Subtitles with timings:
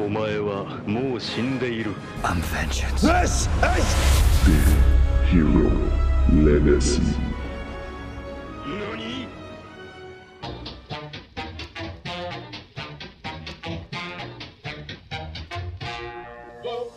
[0.00, 1.92] お前はもう死んでいる
[2.22, 3.48] I'm vengeance.
[5.30, 5.70] Hero
[6.32, 7.00] Legacy.
[8.66, 9.26] 何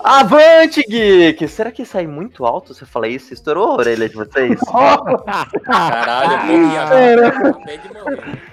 [0.04, 1.48] Avante, geek!
[1.48, 3.34] Será que sai muito alto se eu falar isso?
[3.34, 4.60] Estourou a orelha de vocês?
[5.64, 7.28] Caralho, eu morri agora.
[7.28, 8.53] Acabei de morrer.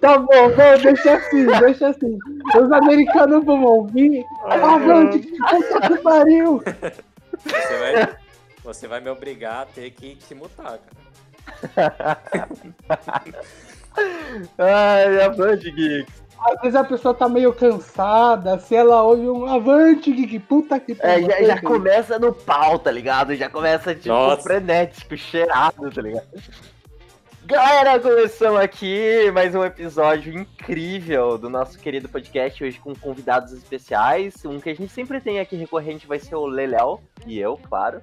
[0.00, 0.50] Tá bom,
[0.82, 2.18] deixa assim, deixa assim.
[2.58, 4.24] Os americanos vão ouvir.
[4.44, 6.62] Avante, que puta que pariu!
[7.44, 8.16] Você vai,
[8.64, 12.00] você vai me obrigar a ter que te mutar, cara.
[14.58, 16.06] Ai, avante, geek!
[16.42, 20.92] Às vezes a pessoa tá meio cansada, se ela ouve um avante, que puta que
[20.92, 21.26] É, pariu.
[21.30, 23.34] já, já começa no pau, tá ligado?
[23.34, 24.42] Já começa, tipo, Nossa.
[24.42, 26.26] frenético, cheirado, tá ligado?
[27.50, 34.44] Galera, começamos aqui mais um episódio incrível do nosso querido podcast, hoje com convidados especiais.
[34.44, 38.00] Um que a gente sempre tem aqui recorrente vai ser o Leléo, e eu, claro.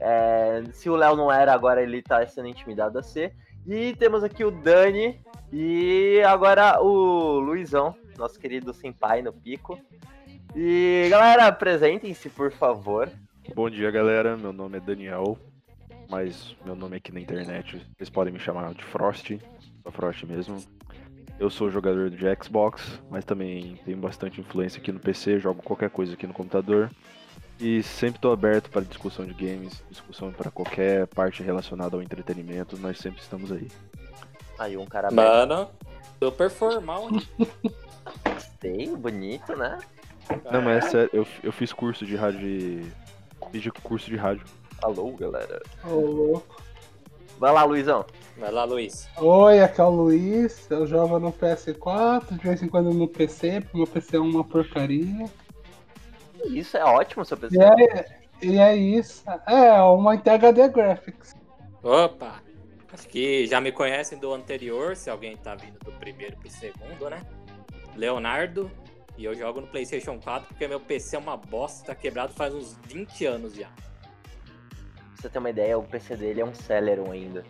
[0.00, 3.34] É, se o Léo não era, agora ele tá sendo intimidado a ser.
[3.66, 5.20] E temos aqui o Dani
[5.52, 9.78] e agora o Luizão, nosso querido senpai no pico.
[10.56, 13.10] E galera, apresentem-se, por favor.
[13.54, 14.38] Bom dia, galera.
[14.38, 15.38] Meu nome é Daniel,
[16.14, 19.36] mas meu nome aqui na internet vocês podem me chamar de Frost,
[19.82, 20.62] sou Frost mesmo.
[21.40, 25.90] Eu sou jogador de Xbox, mas também tenho bastante influência aqui no PC, jogo qualquer
[25.90, 26.88] coisa aqui no computador.
[27.58, 32.78] E sempre estou aberto para discussão de games, discussão para qualquer parte relacionada ao entretenimento,
[32.78, 33.66] nós sempre estamos aí.
[34.56, 35.68] Aí um cara Mano,
[36.22, 37.22] super formal, hein?
[38.62, 39.80] bem bonito, né?
[40.48, 42.84] Não, mas é sério, eu, eu fiz curso de rádio.
[43.50, 44.44] Fiz curso de rádio.
[44.84, 45.62] Alô, galera.
[45.82, 46.42] Ô,
[47.38, 48.04] Vai lá, Luizão.
[48.36, 49.08] Vai lá, Luiz.
[49.16, 53.62] Oi, aqui é o Luiz, eu jogo no PS4, de vez em quando no PC,
[53.62, 55.24] porque meu PC é uma porcaria.
[56.44, 57.78] Isso é ótimo, seu E pessoal.
[57.78, 59.24] é, e é isso.
[59.46, 61.34] É, uma HD Graphics.
[61.82, 62.42] Opa!
[62.92, 67.08] Acho que já me conhecem do anterior, se alguém tá vindo do primeiro pro segundo,
[67.08, 67.22] né?
[67.96, 68.70] Leonardo.
[69.16, 72.54] E eu jogo no PlayStation 4 porque meu PC é uma bosta, tá quebrado faz
[72.54, 73.70] uns 20 anos já.
[75.24, 77.42] Pra você ter uma ideia, o PC dele é um Celeron ainda.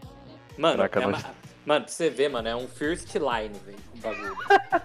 [0.57, 1.19] Mano, Caraca, é uma-
[1.67, 4.37] Mano, pra você ver, mano, é um First Line, velho, o bagulho.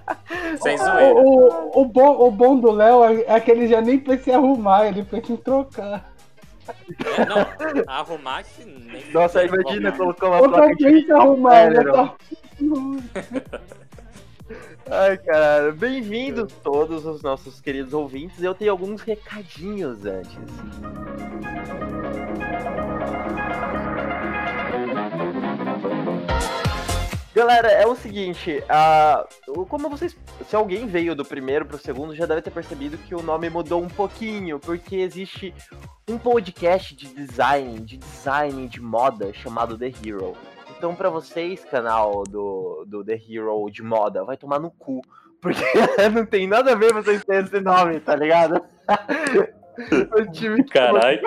[0.64, 1.14] Sem O, zoeira.
[1.14, 4.34] o, o bom, o bom do Léo é, é que ele já nem pensa em
[4.34, 6.12] arrumar, ele pensa em trocar.
[7.06, 9.12] É, não, arrumar que nem.
[9.12, 12.08] Nossa, imagina colocar uma placa não de arrumar, ele Celeron.
[12.08, 12.16] tá...
[14.88, 18.42] Ai, cara, bem-vindos todos os nossos queridos ouvintes.
[18.42, 20.38] Eu tenho alguns recadinhos antes.
[27.34, 28.62] Galera, é o seguinte,
[29.48, 30.16] o- como vocês.
[30.48, 33.82] Se alguém veio do primeiro pro segundo, já deve ter percebido que o nome mudou
[33.82, 35.54] um pouquinho, porque existe
[36.10, 40.36] um podcast de design, de design de moda chamado The Hero.
[40.80, 45.02] Então, pra vocês, canal do, do The Hero de moda, vai tomar no cu.
[45.42, 45.62] Porque
[46.16, 48.64] não tem nada a ver vocês terem esse nome, tá ligado?
[50.18, 51.20] o time Caralho.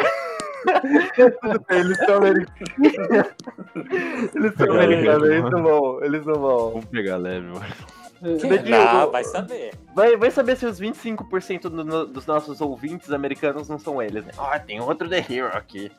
[1.41, 3.35] tudo bem, eles são americanos.
[4.35, 6.03] eles são americanos, eles não vão.
[6.03, 6.71] Eles não vão.
[6.71, 7.65] Vamos pegar leve, mano.
[8.49, 9.75] Daqui, Não, o- vai saber.
[9.95, 14.25] Vai, vai saber se os 25% do- no- dos nossos ouvintes americanos não são eles,
[14.25, 14.33] né?
[14.39, 15.91] Ah, tem outro The Hero aqui.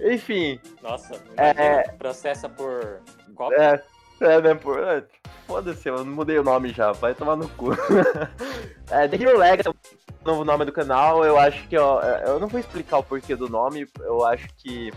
[0.00, 1.82] Enfim, Nossa, É.
[1.92, 3.00] processa por.
[3.34, 3.52] Qual?
[3.52, 3.82] é.
[4.20, 4.78] É, né, pô?
[4.78, 5.04] é,
[5.46, 7.72] Foda-se, eu mudei o nome já, vai tomar no cu.
[8.90, 9.74] é, The Hero Legacy é o
[10.24, 13.36] novo nome do canal, eu acho que, ó, é, eu não vou explicar o porquê
[13.36, 14.90] do nome, eu acho que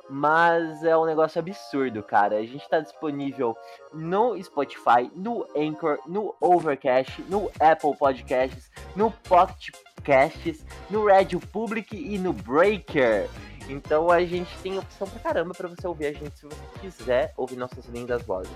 [0.09, 2.37] Mas é um negócio absurdo, cara.
[2.37, 3.55] A gente tá disponível
[3.93, 9.69] no Spotify, no Anchor, no Overcast, no Apple Podcasts, no Pocket
[10.03, 13.29] Casts, no Radio Public e no Breaker.
[13.69, 17.33] Então a gente tem opção pra caramba pra você ouvir a gente se você quiser
[17.37, 18.51] ouvir nossas lindas vozes.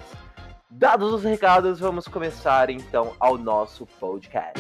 [0.70, 4.60] Dados os recados, vamos começar então ao nosso podcast.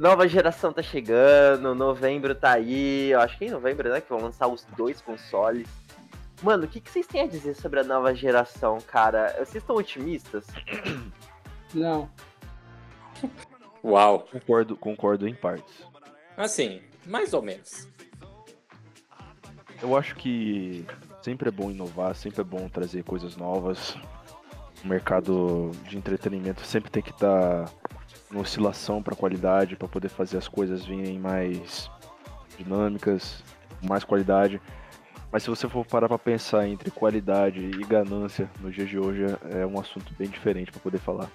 [0.00, 4.08] Nova geração tá chegando, novembro tá aí, eu acho que é em novembro, né, que
[4.08, 5.68] vão lançar os dois consoles.
[6.42, 9.34] Mano, o que, que vocês têm a dizer sobre a nova geração, cara?
[9.34, 10.46] Vocês estão otimistas?
[11.74, 12.10] Não.
[13.84, 14.20] Uau.
[14.20, 15.86] Concordo, concordo em partes.
[16.36, 17.88] Assim, mais ou menos.
[19.82, 20.84] Eu acho que
[21.22, 23.96] sempre é bom inovar, sempre é bom trazer coisas novas.
[24.82, 27.70] O mercado de entretenimento sempre tem que estar
[28.32, 31.90] em oscilação para qualidade, para poder fazer as coisas virem mais
[32.56, 33.42] dinâmicas,
[33.80, 34.60] com mais qualidade.
[35.32, 39.22] Mas se você for parar para pensar entre qualidade e ganância no dia de hoje,
[39.50, 41.30] é um assunto bem diferente para poder falar.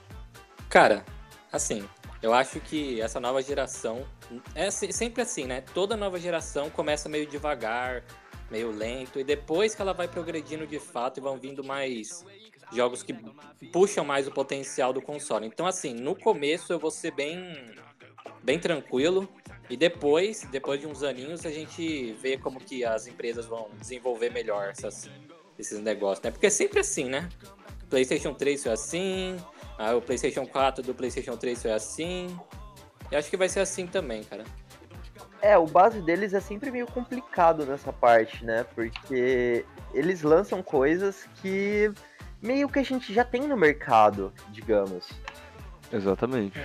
[0.69, 1.05] Cara,
[1.51, 1.87] assim,
[2.21, 4.05] eu acho que essa nova geração
[4.53, 5.61] é se- sempre assim, né?
[5.73, 8.03] Toda nova geração começa meio devagar,
[8.51, 12.25] meio lento, e depois que ela vai progredindo de fato e vão vindo mais
[12.73, 13.15] jogos que
[13.71, 15.45] puxam mais o potencial do console.
[15.47, 17.53] Então, assim, no começo eu vou ser bem,
[18.43, 19.29] bem tranquilo,
[19.69, 24.31] e depois, depois de uns aninhos, a gente vê como que as empresas vão desenvolver
[24.31, 25.09] melhor essas,
[25.57, 26.31] esses negócios, né?
[26.31, 27.27] Porque é sempre assim, né?
[27.89, 29.37] PlayStation 3 foi assim,
[29.77, 32.37] ah, o PlayStation 4 do PlayStation 3 foi assim.
[33.11, 34.43] Eu acho que vai ser assim também, cara.
[35.41, 38.65] É, o base deles é sempre meio complicado nessa parte, né?
[38.75, 41.91] Porque eles lançam coisas que
[42.41, 45.09] meio que a gente já tem no mercado, digamos.
[45.91, 46.59] Exatamente.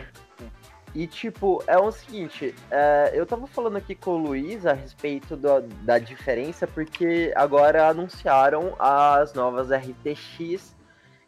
[0.95, 5.37] E, tipo, é o seguinte, é, eu tava falando aqui com o Luiz a respeito
[5.37, 10.75] do- da diferença, porque agora anunciaram as novas RTX,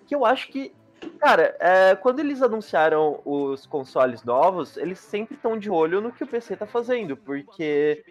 [0.06, 0.75] que eu acho que,
[1.20, 6.25] cara, é, quando eles anunciaram os consoles novos, eles sempre estão de olho no que
[6.25, 8.05] o PC tá fazendo, porque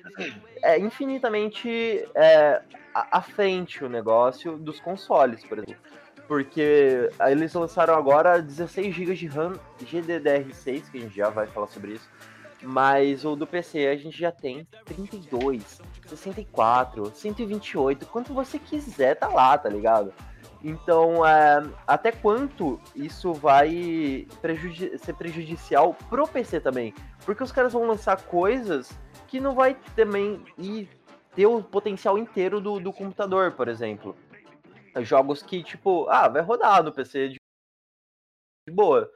[0.64, 2.62] é infinitamente é,
[2.94, 5.82] à frente o negócio dos consoles, por exemplo.
[6.28, 9.54] Porque eles lançaram agora 16 GB de RAM
[9.84, 12.10] GDDR6, que a gente já vai falar sobre isso.
[12.64, 19.28] Mas o do PC a gente já tem 32, 64, 128, quanto você quiser tá
[19.28, 20.14] lá, tá ligado?
[20.64, 26.94] Então, é, até quanto isso vai prejudi- ser prejudicial pro PC também?
[27.26, 28.92] Porque os caras vão lançar coisas
[29.28, 30.88] que não vai também ir
[31.36, 34.16] ter o potencial inteiro do, do computador, por exemplo.
[35.00, 37.38] Jogos que, tipo, ah, vai rodar no PC de,
[38.70, 39.10] boa.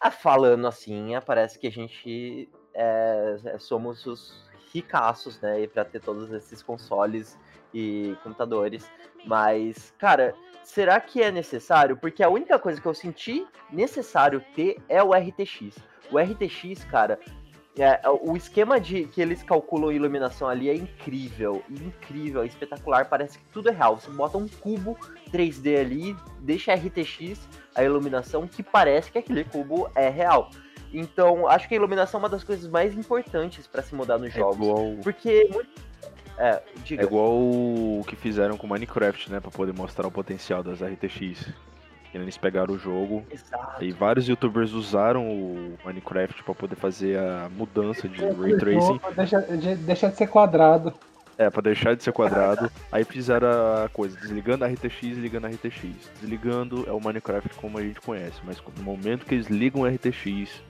[0.00, 5.66] Ah, falando assim, parece que a gente é, é, somos os ricaços, né?
[5.66, 7.38] Pra ter todos esses consoles
[7.74, 8.90] e computadores.
[9.24, 11.96] Mas, cara, será que é necessário?
[11.96, 15.76] Porque a única coisa que eu senti necessário ter é o RTX.
[16.10, 17.18] O RTX, cara,
[17.78, 23.08] é, o esquema de que eles calculam a iluminação ali é incrível, incrível, é espetacular,
[23.08, 23.98] parece que tudo é real.
[23.98, 24.98] Você bota um cubo
[25.32, 30.50] 3D ali, deixa RTX a iluminação que parece que aquele cubo é real.
[30.92, 34.34] Então, acho que a iluminação é uma das coisas mais importantes para se mudar nos
[34.34, 34.56] É jogos.
[34.56, 35.48] igual, Porque
[36.36, 39.38] é, é igual o que fizeram com Minecraft, né?
[39.38, 41.48] Pra poder mostrar o potencial das RTX.
[42.12, 43.84] Eles pegaram o jogo Exato.
[43.84, 49.00] e vários youtubers usaram o Minecraft pra poder fazer a mudança de ray tracing.
[49.14, 50.92] Deixa, de- deixa de ser quadrado.
[51.38, 52.70] É, pra deixar de ser quadrado.
[52.92, 56.10] Aí fizeram a coisa, desligando a RTX, ligando a RTX.
[56.20, 59.86] Desligando é o Minecraft como a gente conhece, mas no momento que eles ligam o
[59.86, 60.62] RTX,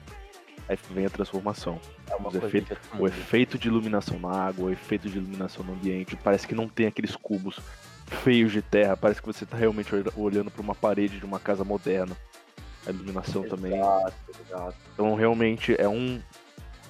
[0.69, 1.77] aí vem a transformação.
[2.09, 3.07] É uma os coisa efeitos- que O amo.
[3.07, 6.85] efeito de iluminação na água, o efeito de iluminação no ambiente, parece que não tem
[6.87, 7.59] aqueles cubos
[8.15, 11.39] feios de terra, parece que você tá realmente olha- olhando pra uma parede de uma
[11.39, 12.15] casa moderna.
[12.85, 13.75] A iluminação também.
[13.77, 14.13] Exato,
[14.45, 14.75] exato.
[14.93, 16.21] Então realmente é um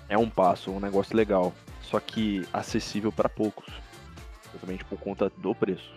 [0.07, 3.67] é um passo, um negócio legal, só que acessível para poucos.
[4.49, 5.93] Exatamente por conta do preço.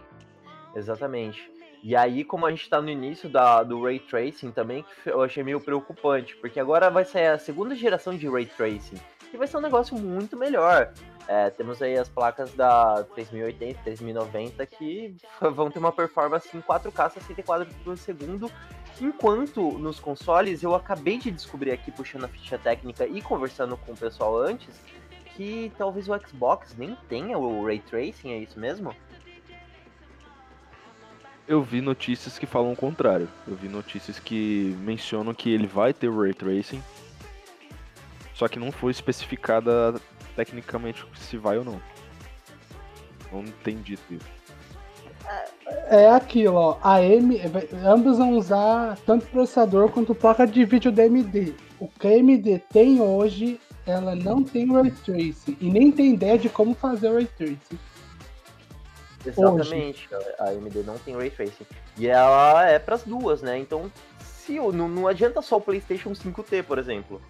[0.75, 1.51] Exatamente.
[1.83, 5.23] E aí, como a gente tá no início da, do Ray Tracing também, que eu
[5.23, 8.97] achei meio preocupante, porque agora vai sair a segunda geração de Ray Tracing,
[9.31, 10.93] que vai ser um negócio muito melhor.
[11.27, 15.17] É, temos aí as placas da 3080, 3090 que
[15.55, 18.51] vão ter uma performance em 4K 64 por segundo,
[19.01, 23.93] enquanto nos consoles eu acabei de descobrir aqui puxando a ficha técnica e conversando com
[23.93, 24.81] o pessoal antes
[25.35, 28.95] que talvez o Xbox nem tenha o Ray Tracing, é isso mesmo?
[31.47, 33.29] Eu vi notícias que falam o contrário.
[33.47, 36.83] Eu vi notícias que mencionam que ele vai ter o ray tracing,
[38.35, 39.95] só que não foi especificada
[40.37, 41.81] tecnicamente se vai ou não.
[43.33, 44.27] Não tem dito isso.
[45.89, 46.79] é aquilo, ó.
[46.83, 47.41] A M,
[47.85, 51.55] ambos vão usar tanto processador quanto placa de vídeo da AMD.
[51.81, 56.39] O que a AMD tem hoje, ela não tem Ray Tracing e nem tem ideia
[56.39, 57.79] de como fazer o Ray Tracing.
[59.27, 61.67] Exatamente, a AMD não tem Ray Tracing.
[61.99, 63.59] E ela é pras duas, né?
[63.59, 67.21] Então, se o- não, não adianta só o PlayStation 5T, por exemplo.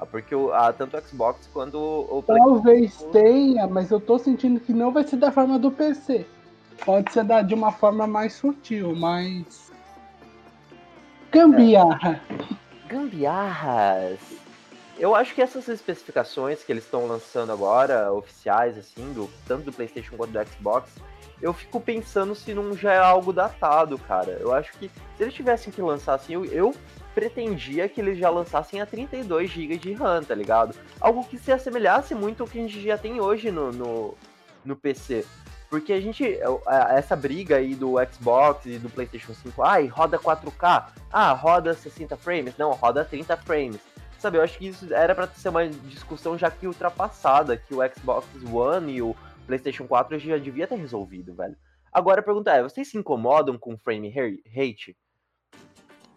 [0.00, 4.18] Ah, Porque o, ah, tanto o Xbox quanto o o Talvez tenha, mas eu tô
[4.18, 6.26] sentindo que não vai ser da forma do PC.
[6.84, 9.70] Pode ser da, de uma forma mais sutil, mais.
[11.30, 12.22] Gambiarra.
[12.88, 14.18] Gambiarras.
[14.98, 19.72] Eu acho que essas especificações que eles estão lançando agora, oficiais, assim, do, tanto do
[19.72, 20.90] PlayStation quanto do Xbox,
[21.40, 24.32] eu fico pensando se não já é algo datado, cara.
[24.40, 26.74] Eu acho que se eles tivessem que lançar assim, eu, eu
[27.14, 30.74] pretendia que eles já lançassem a 32 GB de RAM, tá ligado?
[31.00, 34.14] Algo que se assemelhasse muito ao que a gente já tem hoje no, no,
[34.64, 35.24] no PC.
[35.68, 36.38] Porque a gente,
[36.90, 42.16] essa briga aí do Xbox e do PlayStation 5, ai, roda 4K, ah, roda 60
[42.16, 43.80] frames, não, roda 30 frames.
[44.18, 47.78] Sabe, eu acho que isso era pra ser uma discussão já que ultrapassada, que o
[47.88, 49.14] Xbox One e o
[49.46, 51.56] PlayStation 4 já devia ter resolvido, velho.
[51.92, 54.12] Agora a pergunta é, vocês se incomodam com frame
[54.54, 54.96] rate?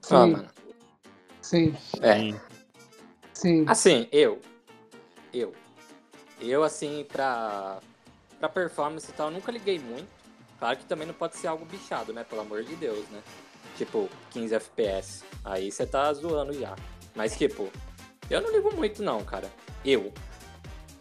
[0.09, 0.47] Ah, mano.
[1.43, 2.15] Sim, É.
[2.15, 2.39] Sim.
[3.33, 3.65] sim.
[3.67, 4.39] Assim, eu.
[5.33, 5.53] Eu.
[6.39, 7.79] Eu, assim, pra.
[8.39, 10.07] Pra performance e tal, eu nunca liguei muito.
[10.59, 12.23] Claro que também não pode ser algo bichado, né?
[12.23, 13.21] Pelo amor de Deus, né?
[13.77, 15.23] Tipo, 15 FPS.
[15.43, 16.75] Aí você tá zoando já.
[17.15, 17.69] Mas, tipo,
[18.29, 19.49] eu não ligo muito, não, cara.
[19.85, 20.11] Eu.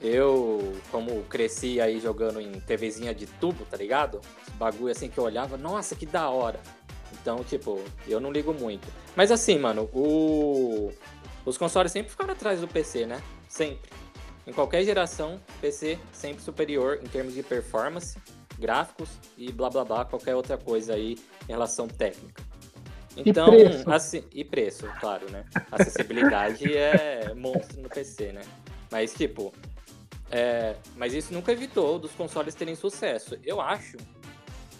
[0.00, 4.20] Eu, como cresci aí jogando em TVzinha de tubo, tá ligado?
[4.42, 6.58] Esse bagulho assim que eu olhava, nossa, que da hora.
[7.22, 8.86] Então, tipo, eu não ligo muito.
[9.14, 10.92] Mas assim, mano, o...
[11.46, 13.22] os consoles sempre ficaram atrás do PC, né?
[13.48, 13.90] Sempre.
[14.44, 18.18] Em qualquer geração, PC sempre superior em termos de performance,
[18.58, 21.16] gráficos e blá blá blá, qualquer outra coisa aí
[21.48, 22.42] em relação técnica.
[23.16, 23.90] Então, preço.
[23.90, 25.44] assim, e preço, claro, né?
[25.70, 28.42] Acessibilidade é monstro no PC, né?
[28.90, 29.52] Mas, tipo,
[30.28, 33.38] é, mas isso nunca evitou dos consoles terem sucesso.
[33.44, 33.96] Eu acho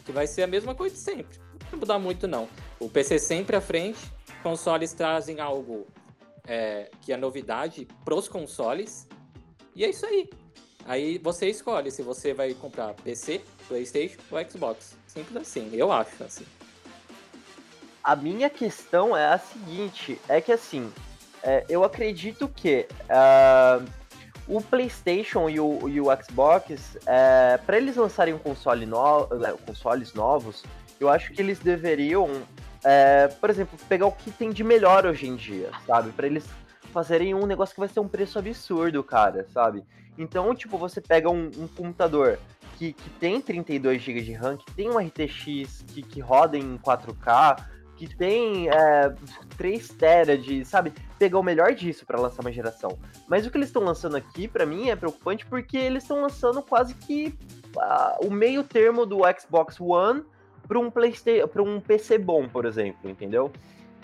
[0.04, 1.41] que vai ser a mesma coisa de sempre.
[1.72, 2.48] Vai mudar muito, não.
[2.78, 3.98] O PC sempre à frente,
[4.42, 5.86] consoles trazem algo
[6.46, 9.08] é, que é novidade pros consoles,
[9.74, 10.28] e é isso aí.
[10.84, 14.96] Aí você escolhe se você vai comprar PC, PlayStation ou Xbox.
[15.06, 16.44] Simples assim, eu acho assim.
[18.04, 20.92] A minha questão é a seguinte, é que assim,
[21.42, 23.80] é, eu acredito que ah,
[24.46, 29.52] o PlayStation e o, e o Xbox, é, para eles lançarem um console no, é,
[29.64, 30.64] consoles novos,
[31.02, 32.30] eu acho que eles deveriam,
[32.84, 36.10] é, por exemplo, pegar o que tem de melhor hoje em dia, sabe?
[36.12, 36.48] Para eles
[36.92, 39.82] fazerem um negócio que vai ser um preço absurdo, cara, sabe?
[40.16, 42.38] Então, tipo, você pega um, um computador
[42.76, 46.76] que, que tem 32 GB de RAM, que tem um RTX que, que roda em
[46.78, 47.64] 4K,
[47.96, 49.14] que tem é,
[49.56, 52.98] 3 tera de, sabe, pegar o melhor disso pra lançar uma geração.
[53.28, 56.62] Mas o que eles estão lançando aqui, pra mim, é preocupante porque eles estão lançando
[56.62, 57.34] quase que
[57.78, 60.24] ah, o meio termo do Xbox One
[60.66, 63.52] para um para um PC bom, por exemplo, entendeu?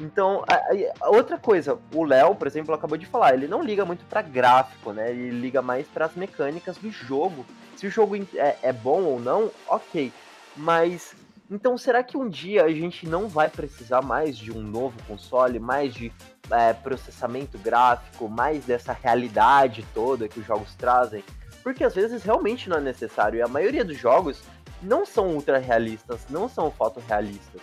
[0.00, 3.84] Então, a, a- outra coisa, o Léo, por exemplo, acabou de falar, ele não liga
[3.84, 5.10] muito pra gráfico, né?
[5.10, 7.44] Ele liga mais para as mecânicas do jogo.
[7.76, 10.12] Se o jogo é, é bom ou não, ok.
[10.56, 11.14] Mas
[11.50, 15.58] então será que um dia a gente não vai precisar mais de um novo console,
[15.58, 16.12] mais de
[16.50, 21.24] é, processamento gráfico, mais dessa realidade toda que os jogos trazem?
[21.62, 23.38] Porque às vezes realmente não é necessário.
[23.38, 24.42] E a maioria dos jogos
[24.82, 27.60] não são ultra realistas, não são fotorrealistas.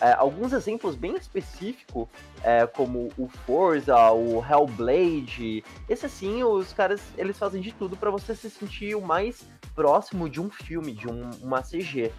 [0.00, 2.06] É, alguns exemplos bem específicos,
[2.44, 8.10] é, como o Forza, o Hellblade, esse assim, os caras eles fazem de tudo para
[8.10, 9.44] você se sentir o mais
[9.74, 12.12] próximo de um filme, de um- uma CG.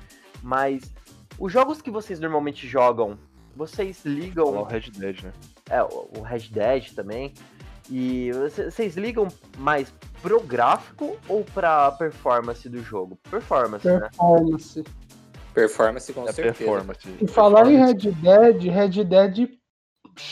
[0.44, 0.94] Mas
[1.38, 3.18] os jogos que vocês normalmente jogam,
[3.56, 4.64] vocês Falar o ligam.
[4.64, 5.34] Red Dead, né?
[5.70, 7.34] É, o Red Dead também.
[7.90, 9.28] E você- vocês ligam
[9.58, 9.92] mais
[10.22, 13.18] pro gráfico ou pra performance do jogo?
[13.30, 14.00] Performance, né?
[14.00, 14.84] Performance.
[15.54, 16.56] Performance com É certeza.
[16.58, 17.10] performance.
[17.22, 19.50] E falar em Red Dead, Red Dead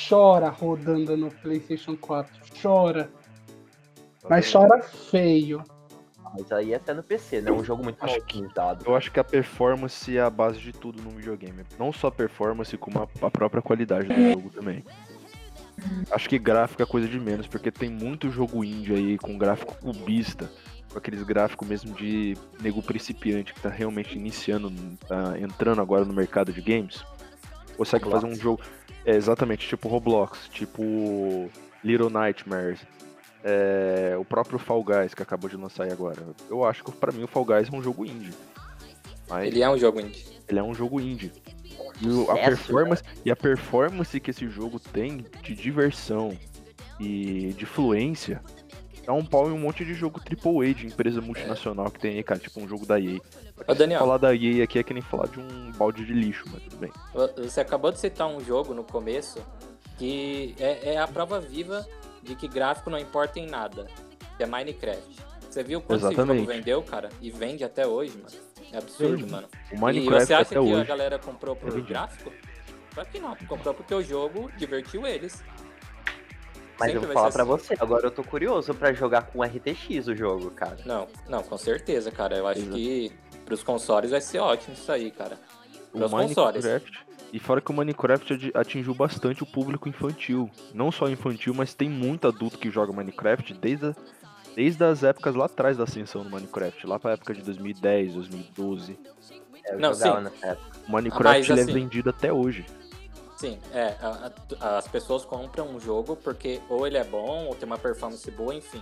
[0.08, 2.34] chora rodando no PlayStation 4.
[2.62, 3.10] Chora.
[4.30, 5.64] Mas chora feio.
[6.38, 7.50] Mas aí é até no PC, né?
[7.50, 8.44] É um jogo muito Acho que-.
[8.86, 11.64] Eu acho que a performance é a base de tudo no videogame.
[11.80, 14.84] Não só a performance, como a, a própria qualidade do jogo também.
[16.12, 19.76] Acho que gráfico é coisa de menos, porque tem muito jogo indie aí com gráfico
[19.76, 20.50] cubista,
[20.92, 24.72] com aqueles gráficos mesmo de nego principiante que tá realmente iniciando,
[25.08, 27.04] tá entrando agora no mercado de games.
[27.78, 28.24] Consegue Roblox.
[28.24, 28.62] fazer um jogo.
[29.06, 31.50] É, exatamente, tipo Roblox, tipo
[31.84, 32.80] Little Nightmares.
[33.44, 36.22] é, o próprio Fall Guys que acabou de lançar aí agora.
[36.50, 38.34] Eu acho que pra mim o Fall Guys é um jogo indie.
[39.30, 40.26] Mas Ele é um jogo indie.
[40.48, 41.32] ele é um jogo indie.
[42.02, 46.38] E o- a performance, e a performance que esse jogo tem de diversão
[47.00, 48.42] e de fluência
[49.06, 52.24] dá um pau em um monte de jogo AAA de empresa multinacional que tem aí,
[52.24, 53.20] cara, tipo um jogo da EA.
[53.66, 56.44] Ô, Daniel, Falar da EA aqui é que nem falar de um balde de lixo,
[56.52, 56.92] mas tudo bem.
[57.38, 59.42] você acabou de citar um jogo no começo
[59.98, 61.88] que é, é a prova viva
[62.22, 63.88] de que gráfico não importa em nada,
[64.36, 65.02] que é Minecraft.
[65.50, 66.40] Você viu quanto esse Exatamente.
[66.42, 67.10] jogo vendeu, cara?
[67.22, 68.36] E vende até hoje, mano.
[68.72, 69.32] É absurdo, Sim.
[69.32, 69.48] mano.
[69.72, 70.84] O e Minecraft você acha até que a hoje.
[70.86, 71.88] galera comprou por É vendido.
[71.90, 72.32] gráfico?
[72.94, 73.36] Claro que não.
[73.48, 75.44] Comprou porque o jogo divertiu eles.
[76.80, 77.52] Mas Sempre eu vou falar pra assim.
[77.52, 80.78] você, agora eu tô curioso pra jogar com RTX o jogo, cara.
[80.86, 82.38] Não, não, com certeza, cara.
[82.38, 82.76] Eu acho Exato.
[82.76, 83.12] que
[83.46, 85.40] pros consoles vai ser ótimo isso aí, cara.
[85.92, 86.64] O Pros consoles.
[86.66, 87.08] Minecraft.
[87.34, 90.50] E fora que o Minecraft atingiu bastante o público infantil.
[90.74, 93.96] Não só infantil, mas tem muito adulto que joga Minecraft desde, a-
[94.58, 96.88] desde as épocas lá atrás da ascensão do Minecraft.
[96.88, 99.00] Lá pra época de 2010, 2012.
[99.64, 100.10] É, Eu Não, sim.
[100.10, 102.66] O Minecraft Mas, ele assim- é vendido até hoje.
[103.38, 103.96] Sim, é.
[104.02, 107.78] a- a- as pessoas compram um jogo porque ou ele é bom, ou tem uma
[107.78, 108.82] performance boa, enfim.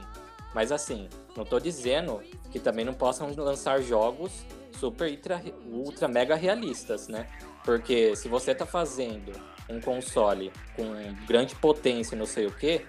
[0.53, 2.22] Mas assim, não tô dizendo
[2.53, 4.32] que também não possam lançar jogos
[4.79, 7.27] super ultra, ultra mega realistas, né?
[7.65, 9.34] Porque se você tá fazendo
[9.70, 10.86] um console com
[11.27, 12.86] grande potência e não sei o que,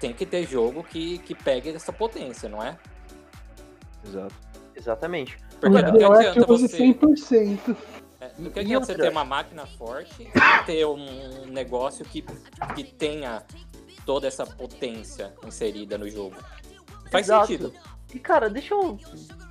[0.00, 2.76] tem que ter jogo que, que pegue essa potência, não é?
[4.06, 4.34] Exato.
[4.74, 5.38] Exatamente.
[5.60, 6.78] Porque não é que adianta use você.
[6.78, 7.76] 100%.
[8.20, 12.24] É, não E que adianta você ter uma máquina forte e ter um negócio que,
[12.74, 13.42] que tenha
[14.04, 16.36] toda essa potência inserida no jogo.
[17.10, 17.46] Faz Exato.
[17.46, 17.72] sentido.
[18.14, 18.98] E cara, deixa eu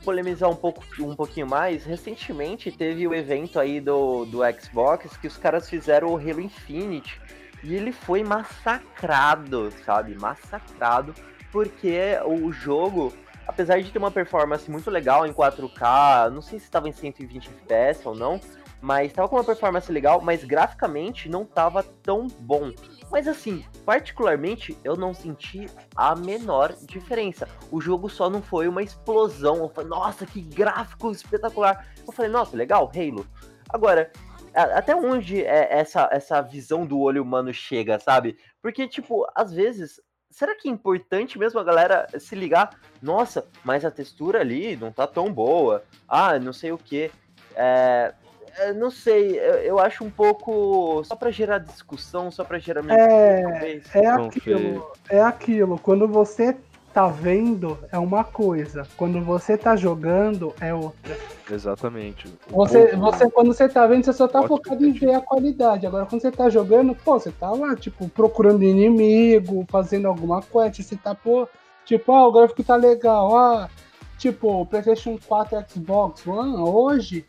[0.04, 1.84] polemizar um pouco, um pouquinho mais.
[1.84, 7.20] Recentemente teve o evento aí do, do Xbox que os caras fizeram o Halo Infinite
[7.66, 10.16] e ele foi massacrado, sabe?
[10.16, 11.14] Massacrado
[11.52, 13.14] porque o jogo,
[13.48, 17.48] apesar de ter uma performance muito legal em 4K, não sei se estava em 120
[17.48, 18.42] FPS ou não,
[18.82, 22.74] mas estava com uma performance legal, mas graficamente não estava tão bom.
[23.10, 27.48] Mas assim, particularmente, eu não senti a menor diferença.
[27.72, 29.56] O jogo só não foi uma explosão.
[29.58, 31.88] Eu falei, nossa, que gráfico espetacular.
[32.06, 33.26] Eu falei, nossa, legal, Halo.
[33.70, 34.12] Agora,
[34.56, 38.38] até onde é essa, essa visão do olho humano chega, sabe?
[38.62, 42.80] Porque, tipo, às vezes, será que é importante mesmo a galera se ligar?
[43.02, 45.84] Nossa, mas a textura ali não tá tão boa.
[46.08, 47.12] Ah, não sei o que.
[47.56, 48.14] É,
[48.58, 52.82] é, não sei, eu, eu acho um pouco só pra gerar discussão, só pra gerar
[52.90, 54.92] É, é aquilo.
[55.10, 55.78] É aquilo.
[55.78, 56.56] Quando você
[56.96, 58.88] tá vendo, é uma coisa.
[58.96, 61.18] Quando você tá jogando, é outra.
[61.52, 62.26] Exatamente.
[62.50, 65.20] O Você, você, quando você tá vendo, você só tá Ótima focado em ver a
[65.20, 65.86] qualidade.
[65.86, 70.82] Agora, quando você tá jogando, pô, você tá lá, tipo, procurando inimigo, fazendo alguma quest,
[70.82, 71.46] você tá, pô,
[71.84, 73.70] tipo, ah, o gráfico tá legal, ah,
[74.18, 77.26] tipo, o PlayStation 4 e Xbox One, hoje,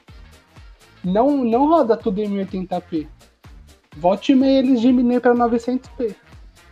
[1.02, 3.08] não, não roda tudo em 1080p.
[3.96, 6.14] Volte e meia eles diminuem pra 900p.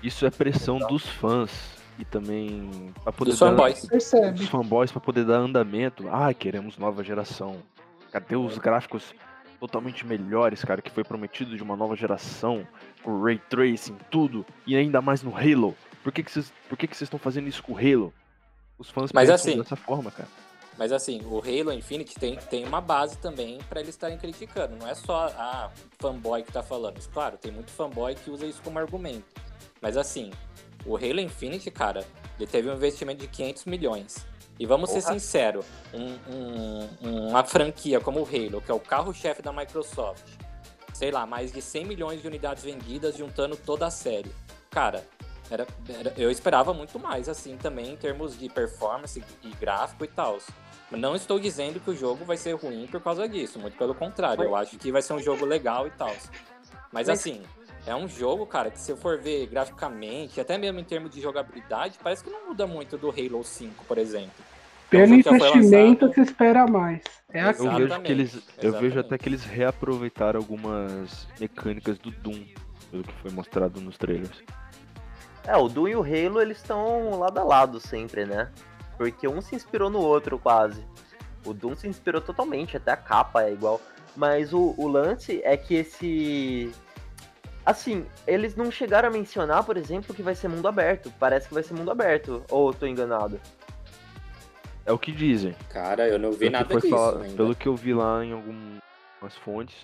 [0.01, 1.74] Isso é pressão dos fãs.
[1.99, 3.87] E também pra poder dar- fanboys.
[3.87, 4.43] Percebe?
[4.43, 6.09] Os fanboys pra poder dar andamento.
[6.11, 7.63] Ah, queremos nova geração.
[8.11, 9.15] Cadê os gráficos
[9.61, 12.67] totalmente melhores, cara, que foi prometido de uma nova geração,
[13.03, 15.75] com ray tracing, tudo, e ainda mais no Halo.
[16.03, 18.13] Por que que vocês, por que que vocês estão fazendo isso com o Halo?
[18.79, 20.29] Os fãs Mas assim- dessa forma, cara.
[20.77, 24.75] Mas assim, o Halo Infinite tem, tem uma base também pra eles estarem criticando.
[24.77, 27.01] Não é só a fanboy que tá falando.
[27.13, 29.25] Claro, tem muito fanboy que usa isso como argumento.
[29.81, 30.31] Mas assim,
[30.87, 32.05] o Halo Infinite, cara,
[32.39, 34.27] ele teve um investimento de 500 milhões.
[34.59, 35.15] E vamos ser Porra.
[35.15, 40.23] sinceros, um- um- uma franquia como o Halo, que é o carro-chefe da Microsoft,
[40.93, 44.31] sei lá, mais de 100 milhões de unidades vendidas juntando toda a série.
[44.71, 45.05] Cara,
[45.51, 50.09] era, era- eu esperava muito mais, assim, também em termos de performance e gráfico e
[50.09, 50.39] tal.
[50.93, 54.45] Não estou dizendo que o jogo vai ser ruim por causa disso, muito pelo contrário,
[54.45, 56.11] eu acho que vai ser um jogo legal e tal.
[56.93, 57.43] Mas Mas- assim,
[57.87, 61.21] é um jogo, cara, que se eu for ver graficamente, até mesmo em termos de
[61.21, 64.33] jogabilidade, parece que não muda muito do Halo 5, por exemplo.
[64.89, 67.03] Pelo que investimento se espera mais.
[67.33, 67.67] É assim.
[67.67, 68.49] Eu vejo que Exatamente, eles.
[68.59, 72.45] Eu vejo até que eles reaproveitaram algumas mecânicas do Doom,
[72.91, 74.43] pelo que foi mostrado nos trailers.
[75.47, 78.51] É, o Doom e o Halo, eles estão lado a lado sempre, né?
[78.97, 80.87] Porque um se inspirou no outro, quase.
[81.45, 83.81] O Doom se inspirou totalmente, até a capa é igual.
[84.17, 86.73] Mas o, o lance é que esse...
[87.65, 91.13] Assim, eles não chegaram a mencionar, por exemplo, que vai ser mundo aberto.
[91.19, 92.45] Parece que vai ser mundo aberto.
[92.51, 93.41] Ou eu tô enganado?
[94.85, 95.57] É o que dizem.
[95.71, 97.37] Cara, eu não vi Pelo nada foi disso.
[97.37, 99.75] Pelo que eu vi lá em algumas fontes,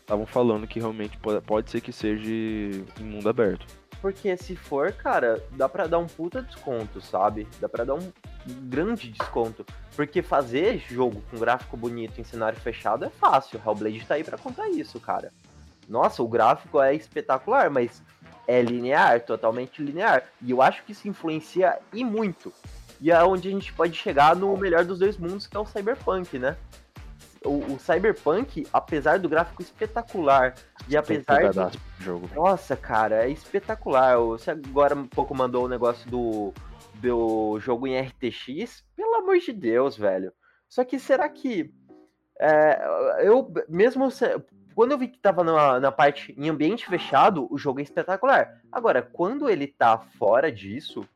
[0.00, 3.66] estavam falando que realmente pode, pode ser que seja em mundo aberto.
[4.02, 7.46] Porque se for, cara, dá pra dar um puta desconto, sabe?
[7.60, 8.12] Dá pra dar um
[8.44, 9.64] grande desconto.
[9.94, 13.60] Porque fazer jogo com gráfico bonito em cenário fechado é fácil.
[13.64, 15.32] Hellblade tá aí pra contar isso, cara.
[15.88, 18.02] Nossa, o gráfico é espetacular, mas
[18.46, 20.24] é linear, totalmente linear.
[20.40, 22.52] E eu acho que isso influencia e muito.
[23.00, 25.66] E é onde a gente pode chegar no melhor dos dois mundos, que é o
[25.66, 26.56] Cyberpunk, né?
[27.44, 30.54] O, o Cyberpunk, apesar do gráfico espetacular
[30.88, 34.16] e apesar de jogo, nossa, cara, é espetacular.
[34.18, 36.52] Você agora um pouco mandou o negócio do,
[36.94, 38.84] do jogo em RTX.
[38.94, 40.32] Pelo amor de Deus, velho.
[40.68, 41.72] Só que será que.
[42.38, 42.80] é,
[43.22, 44.08] eu, mesmo.
[44.74, 48.60] Quando eu vi que tava na, na parte em ambiente fechado, o jogo é espetacular.
[48.70, 51.06] Agora, quando ele tá fora disso,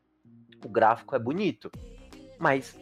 [0.63, 1.71] o gráfico é bonito.
[2.39, 2.79] Mas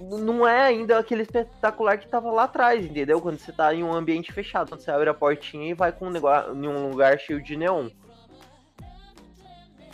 [0.00, 3.20] não é ainda aquele espetacular que tava lá atrás, entendeu?
[3.20, 6.06] Quando você tá em um ambiente fechado, quando você abre a portinha e vai com
[6.06, 7.88] um negócio em um lugar cheio de neon.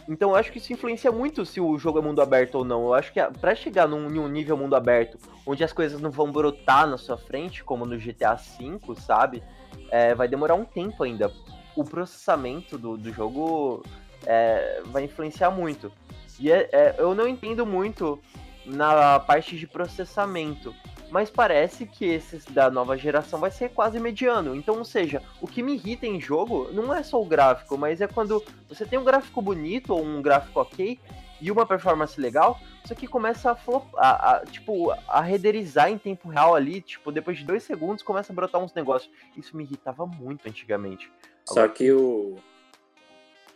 [0.08, 2.84] Então eu acho que isso influencia muito se o jogo é mundo aberto ou não.
[2.84, 6.00] Eu acho que a- pra chegar num, em um nível mundo aberto, onde as coisas
[6.00, 9.42] não vão brotar na sua frente, como no GTA V, sabe?
[9.90, 11.32] É, vai demorar um tempo ainda.
[11.76, 13.82] O processamento do, do jogo
[14.26, 15.92] é, vai influenciar muito.
[16.38, 18.20] E é- é, eu não entendo muito
[18.64, 20.74] na parte de processamento.
[21.10, 24.54] Mas parece que esses da nova geração vai ser quase mediano.
[24.54, 28.02] Então, ou seja, o que me irrita em jogo não é só o gráfico, mas
[28.02, 31.00] é quando você tem um gráfico bonito ou um gráfico ok
[31.40, 33.56] e uma performance legal, só que começa a,
[33.96, 38.32] a, a, tipo, a renderizar em tempo real ali, tipo, depois de dois segundos começa
[38.32, 39.12] a brotar uns negócios.
[39.36, 41.10] Isso me irritava muito antigamente.
[41.44, 42.36] Só que o.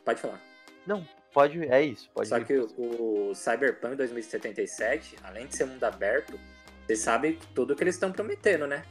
[0.05, 0.40] Pode falar.
[0.87, 2.45] Não, pode, é isso, pode Só ir.
[2.45, 6.38] que o, o Cyberpunk 2077, além de ser mundo aberto,
[6.87, 8.85] você sabe tudo que eles estão prometendo, né?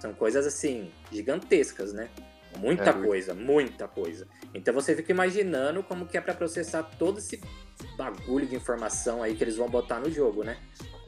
[0.00, 2.10] São coisas assim, gigantescas, né?
[2.56, 4.26] Muita É, coisa, muita coisa.
[4.54, 7.40] Então você fica imaginando como que é pra processar todo esse
[7.96, 10.56] bagulho de informação aí que eles vão botar no jogo, né?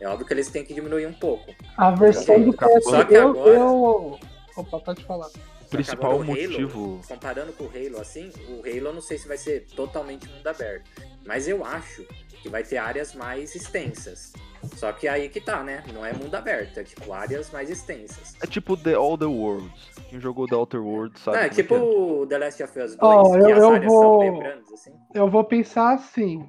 [0.01, 1.53] É óbvio que eles têm que diminuir um pouco.
[1.77, 2.85] A versão do PS.
[2.85, 4.19] Só que Eu, agora- eu...
[4.57, 5.27] Opa, pode falar.
[5.27, 7.01] O principal agora o Halo, motivo.
[7.07, 10.47] comparando com o Halo, assim, o Halo eu não sei se vai ser totalmente mundo
[10.47, 10.91] aberto.
[11.27, 12.05] Mas eu acho
[12.43, 14.33] que vai ter áreas mais extensas.
[14.75, 15.83] Só que aí que tá, né?
[15.93, 18.35] Não é mundo aberto, é tipo áreas mais extensas.
[18.43, 19.71] É tipo The All the Worlds.
[20.11, 21.37] Quem jogou The Outer Worlds sabe.
[21.37, 21.79] Não, é como tipo é.
[21.81, 24.93] o The Last of Us 2, Ó, que eu- as eu áreas vou- grandes, assim.
[25.15, 26.47] Eu vou pensar assim: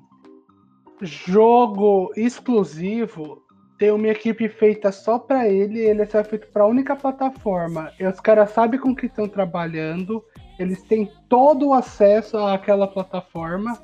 [1.02, 3.44] jogo exclusivo
[3.78, 7.92] tem uma equipe feita só pra ele, ele é só feito pra única plataforma.
[7.98, 10.22] E os caras sabem com que estão trabalhando,
[10.60, 13.82] eles têm todo o acesso àquela plataforma.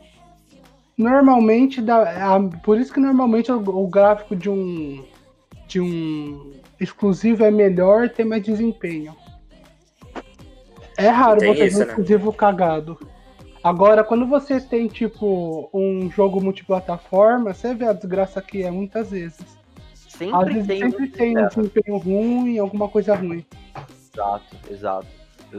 [0.97, 5.03] Normalmente, dá, a- por isso que normalmente o, o gráfico de um
[5.67, 9.15] de um exclusivo é melhor, tem mais desempenho.
[10.97, 11.85] É raro Tem você isso, um né?
[11.87, 12.97] exclusivo cagado.
[13.63, 19.09] Agora, quando você tem, tipo, um jogo multiplataforma, você vê a desgraça que é muitas
[19.09, 19.57] vezes.
[19.93, 20.79] Às Sempre vezes tem.
[20.91, 23.43] sempre tem um desempenho ruim, alguma coisa ruim.
[24.13, 25.07] Exato, exato.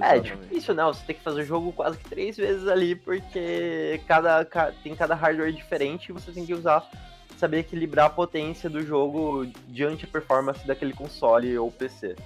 [0.03, 0.37] É Exatamente.
[0.49, 0.85] difícil, né?
[0.85, 4.95] Você tem que fazer o jogo quase que três vezes ali, porque cada, ca- tem
[4.95, 6.89] cada hardware diferente e você tem que usar,
[7.37, 12.17] saber equilibrar a potência do jogo diante a performance daquele console ou PC.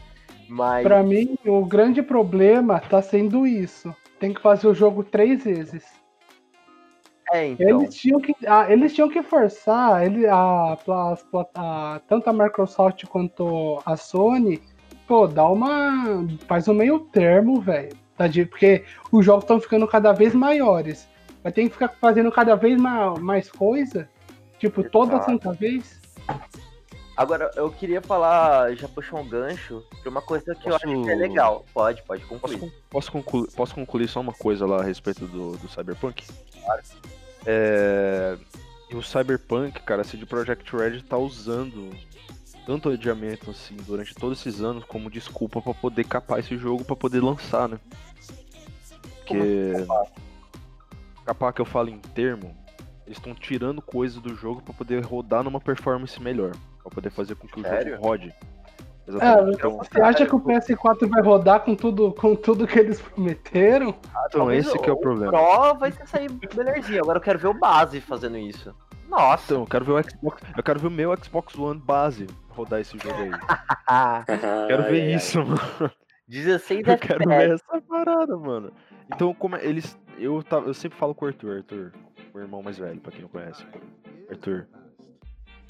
[0.48, 3.94] Mas Pra mim, o grande problema tá sendo isso.
[4.18, 5.84] Tem que fazer o jogo três vezes.
[7.32, 7.82] é, então.
[7.82, 11.16] Eles tinham que, ah, eles tinham que forçar ele, a, pla-
[11.54, 14.60] a- tanto a Microsoft quanto a Sony,
[15.10, 16.24] pô, dá uma.
[16.46, 17.90] faz um meio termo, velho.
[18.16, 21.08] Tá de, porque os jogos estão ficando cada vez maiores.
[21.42, 24.08] Vai ter que ficar fazendo cada vez ma- mais coisa.
[24.60, 25.30] Tipo, toda Exato.
[25.32, 25.98] santa vez.
[27.16, 31.02] Agora, eu queria falar, já puxar um gancho pra uma coisa que eu Posso- acho
[31.02, 31.64] que é legal.
[31.74, 32.58] Pode, pode Posso, concluir.
[32.60, 36.24] con- posso, concluir, posso concluir só uma coisa lá a respeito do, do Cyberpunk?
[37.44, 38.36] É,
[38.90, 41.90] e o Cyberpunk, cara, a CD Projekt Red tá usando
[42.66, 46.96] tanto adiamento assim durante todos esses anos como desculpa pra poder capar esse jogo pra
[46.96, 47.78] poder lançar, né?
[49.18, 49.86] Porque
[51.24, 52.54] capar que eu falo em termo,
[53.06, 57.34] eles estão tirando coisas do jogo pra poder rodar numa performance melhor, Pra poder fazer
[57.34, 57.94] com que o Sério?
[57.94, 58.28] jogo rode.
[58.28, 59.56] É, Exatamente.
[59.58, 63.94] então, você acha que o PS4 vai rodar com tudo, com tudo que eles prometeram?
[64.26, 65.32] então esse que é o problema.
[65.32, 67.00] Pro vai ter sair melhorzinho.
[67.02, 68.74] Agora eu quero ver o base fazendo isso.
[69.10, 69.44] Nossa.
[69.44, 72.80] Então, eu quero ver o Xbox, eu quero ver o meu Xbox One base rodar
[72.80, 73.30] esse jogo aí.
[74.68, 75.14] Quero Ai, ver ai, ai.
[75.14, 75.60] isso, mano.
[76.28, 78.72] 16 Eu quero ver essa parada, mano.
[79.12, 79.98] Então, como é- eles.
[80.16, 81.92] Eu, tava, eu sempre falo com o Arthur, Arthur,
[82.32, 83.64] o irmão mais velho, pra quem não conhece.
[84.30, 84.68] Arthur,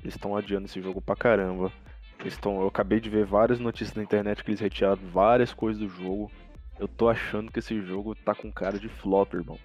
[0.03, 1.73] eles estão adiando esse jogo pra caramba.
[2.19, 5.81] Eles tão, eu acabei de ver várias notícias na internet que eles retiraram várias coisas
[5.81, 6.31] do jogo.
[6.79, 9.59] Eu tô achando que esse jogo tá com cara de flop, irmão.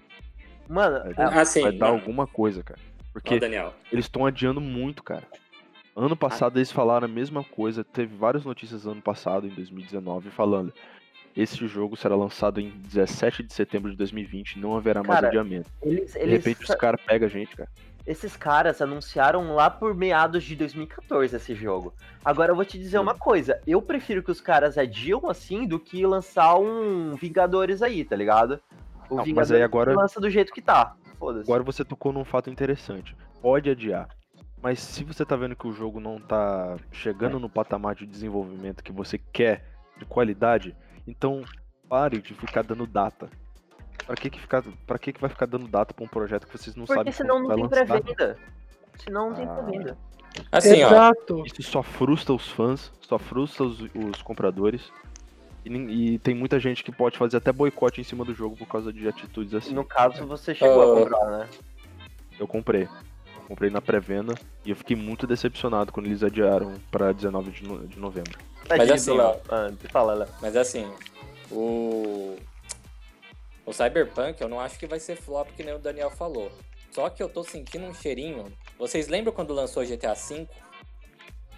[0.68, 1.98] Mano, Vai é, dar, Ah, sim, vai dar mano.
[1.98, 2.80] alguma coisa, cara.
[3.20, 5.22] Porque Daniel, eles estão adiando muito, cara.
[5.96, 10.70] Ano passado eles falaram a mesma coisa, teve várias notícias ano passado, em 2019, falando
[11.34, 15.70] esse jogo será lançado em 17 de setembro de 2020, não haverá mais Cara, adiamento.
[15.82, 17.68] Eles, De eles, repente os caras pegam a gente, cara.
[18.06, 21.94] esses caras anunciaram lá por meados de 2014 esse jogo.
[22.22, 25.78] Agora eu vou te dizer uma coisa, eu prefiro que os caras adiam assim do
[25.80, 28.60] que lançar um Vingadores aí, tá ligado?
[29.08, 30.94] O Não, mas Vingadores aí agora- lança do jeito que tá.
[31.18, 31.50] Foda-se.
[31.50, 33.16] Agora você tocou num fato interessante.
[33.40, 34.08] Pode adiar.
[34.62, 38.82] Mas se você tá vendo que o jogo não tá chegando no patamar de desenvolvimento
[38.82, 39.64] que você quer,
[39.98, 40.76] de qualidade,
[41.06, 41.44] então
[41.88, 43.28] pare de ficar dando data.
[44.06, 46.56] Pra que que, ficar, pra que que vai ficar dando data pra um projeto que
[46.56, 48.36] vocês não Porque sabem senão não tem pré-venda.
[48.98, 49.54] Senão não tem Ah.
[49.54, 49.98] pré-venda.
[50.52, 50.88] Assim, ó.
[50.88, 51.42] Exato.
[51.46, 54.92] Isso só frustra os fãs, só frustra os, os compradores.
[55.68, 58.66] E, e tem muita gente que pode fazer até boicote em cima do jogo por
[58.68, 59.74] causa de atitudes assim.
[59.74, 60.84] No caso, você chegou Ah.
[60.84, 61.48] a comprar, né?
[62.38, 62.88] Eu comprei.
[63.48, 67.86] Comprei na pré-venda e eu fiquei muito decepcionado quando eles adiaram pra 19 de, no-
[67.86, 68.38] de novembro.
[68.68, 69.36] Mas assim, ó.
[69.48, 70.28] Ah, fala, Léo.
[70.42, 70.88] Mas assim,
[71.50, 72.36] o.
[73.64, 76.50] O Cyberpunk eu não acho que vai ser flop que nem o Daniel falou.
[76.92, 78.46] Só que eu tô sentindo um cheirinho.
[78.78, 80.46] Vocês lembram quando lançou GTA V?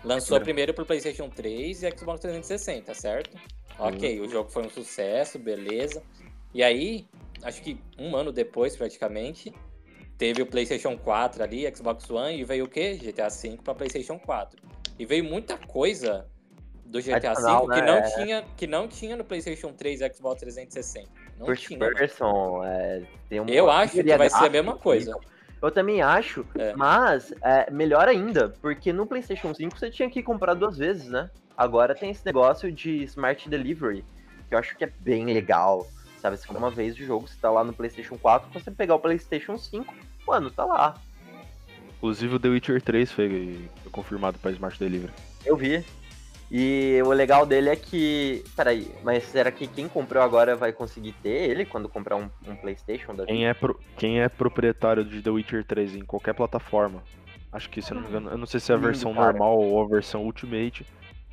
[0.05, 0.45] Lançou Lembro.
[0.45, 3.37] primeiro pro PlayStation 3 e Xbox 360, certo?
[3.79, 6.03] Ok, o jogo foi um sucesso, beleza.
[6.53, 7.07] E aí,
[7.43, 9.53] acho que um ano depois, praticamente,
[10.17, 12.95] teve o PlayStation 4 ali, Xbox One, e veio o quê?
[12.97, 14.61] GTA V pra PlayStation 4.
[14.99, 16.27] E veio muita coisa
[16.85, 17.87] do GTA V que, né?
[17.87, 18.11] não É.
[18.15, 21.09] tinha, que não tinha no PlayStation 3 e Xbox 360.
[21.39, 21.79] Não First tinha.
[21.79, 21.95] mano.
[21.95, 25.11] person, é, tem uma Eu acho que vai ser a mesma coisa.
[25.13, 25.38] incrível.
[25.61, 26.75] Eu também acho, É.
[26.77, 31.31] mas é, melhor ainda, porque no PlayStation 5 você tinha que comprar duas vezes, né?
[31.57, 34.05] Agora tem esse negócio de Smart Delivery,
[34.49, 35.87] que eu acho que é bem legal.
[36.21, 38.71] Sabe, você compra uma vez o jogo, você tá lá no PlayStation 4, quando você
[38.71, 39.93] pegar o PlayStation 5,
[40.27, 40.95] mano, tá lá.
[41.97, 45.13] Inclusive o The Witcher 3 foi, foi confirmado pra Smart Delivery.
[45.45, 45.85] Eu vi.
[46.51, 48.43] E o legal dele é que.
[48.57, 52.57] Peraí, mas será que quem comprou agora vai conseguir ter ele quando comprar um, um
[52.57, 53.27] PlayStation da?
[53.27, 57.03] Quem é, pro- quem é proprietário de The Witcher 3 em qualquer plataforma,
[57.53, 59.27] acho que se eu não me engano, eu não sei se é a versão cara.
[59.27, 60.87] normal ou a versão Ultimate,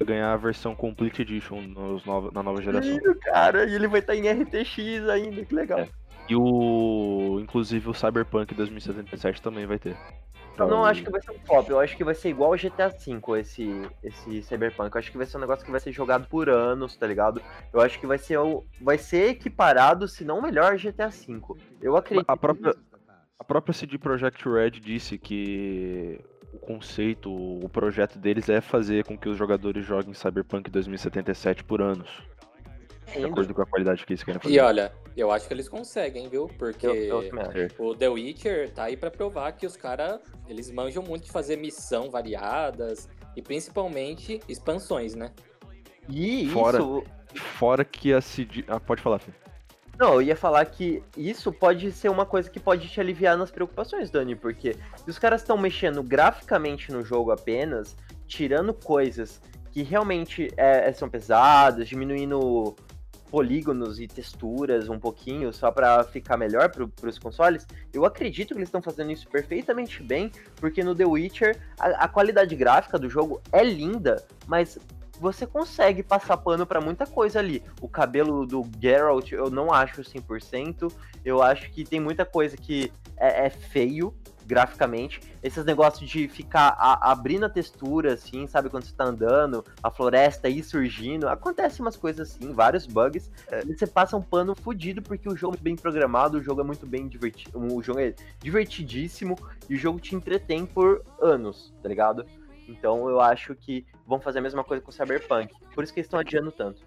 [0.04, 3.00] ganhar a versão Complete Edition nos nova- na nova geração.
[3.24, 5.80] Cara, e ele vai estar em RTX ainda, que legal.
[5.80, 5.88] É.
[6.28, 7.40] E o.
[7.42, 9.96] Inclusive o Cyberpunk 2077 também vai ter.
[10.58, 12.58] Eu não acho que vai ser um flop, eu acho que vai ser igual ao
[12.58, 14.96] GTA V esse, esse Cyberpunk.
[14.96, 17.42] Eu acho que vai ser um negócio que vai ser jogado por anos, tá ligado?
[17.74, 18.38] Eu acho que vai ser,
[18.82, 21.42] vai ser equiparado, se não melhor, ao GTA V.
[21.82, 22.30] Eu acredito.
[22.30, 22.76] A própria,
[23.38, 26.20] a própria CD Projekt Red disse que
[26.54, 31.82] o conceito, o projeto deles é fazer com que os jogadores joguem Cyberpunk 2077 por
[31.82, 32.10] anos.
[33.14, 34.54] De acordo com a qualidade que eles querem fazer.
[34.54, 36.48] E olha, eu acho que eles conseguem, viu?
[36.58, 41.04] Porque Eu, eu o The Witcher tá aí pra provar que os caras, eles manjam
[41.04, 45.32] muito de fazer missão variadas e principalmente expansões, né?
[46.10, 47.04] E Fora- isso.
[47.36, 48.64] Fora que a CD.
[48.68, 49.36] Ah, pode falar, filho.
[49.98, 53.50] Não, eu ia falar que isso pode ser uma coisa que pode te aliviar nas
[53.50, 57.96] preocupações, Dani, porque se os caras estão mexendo graficamente no jogo apenas,
[58.28, 59.42] tirando coisas
[59.72, 62.76] que realmente é, são pesadas, diminuindo
[63.36, 68.60] polígonos e texturas um pouquinho só pra ficar melhor pro, pros consoles, eu acredito que
[68.60, 73.10] eles estão fazendo isso perfeitamente bem, porque no The Witcher a, a qualidade gráfica do
[73.10, 74.80] jogo é linda, mas
[75.20, 77.62] você consegue passar pano pra muita coisa ali.
[77.82, 80.90] O cabelo do Geralt eu não acho 100%.
[81.26, 84.14] Eu acho que tem muita coisa que é, é feio
[84.46, 85.20] graficamente.
[85.42, 88.70] Esses negócios de ficar a- abrindo a textura, assim, sabe?
[88.70, 91.28] Quando você tá andando, a floresta aí surgindo.
[91.28, 93.32] Acontece umas coisas assim, vários bugs.
[93.68, 96.64] E você passa um pano fudido porque o jogo é bem programado, o jogo é
[96.64, 97.58] muito bem divertido.
[97.60, 99.38] O jogo é divertidíssimo
[99.70, 102.26] e o jogo te entretém por anos, tá ligado?
[102.68, 105.54] Então eu acho que vão fazer a mesma coisa com o Cyberpunk.
[105.74, 106.82] Por isso que eles estão adiando tanto.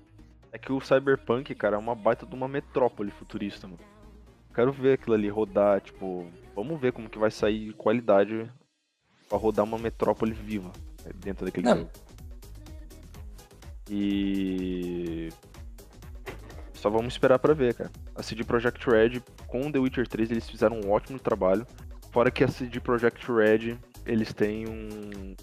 [0.50, 3.78] É que o Cyberpunk, cara, é uma baita de uma metrópole futurista, mano.
[4.58, 8.50] Quero ver aquilo ali rodar, tipo, vamos ver como que vai sair qualidade
[9.28, 10.72] pra rodar uma metrópole viva
[11.04, 11.76] né, dentro daquele Não.
[11.76, 11.90] jogo.
[13.88, 15.28] E
[16.74, 17.88] só vamos esperar pra ver, cara.
[18.16, 21.64] A CD Projekt Red com The Witcher 3 eles fizeram um ótimo trabalho.
[22.10, 25.36] Fora que a CD Projekt Red, eles têm um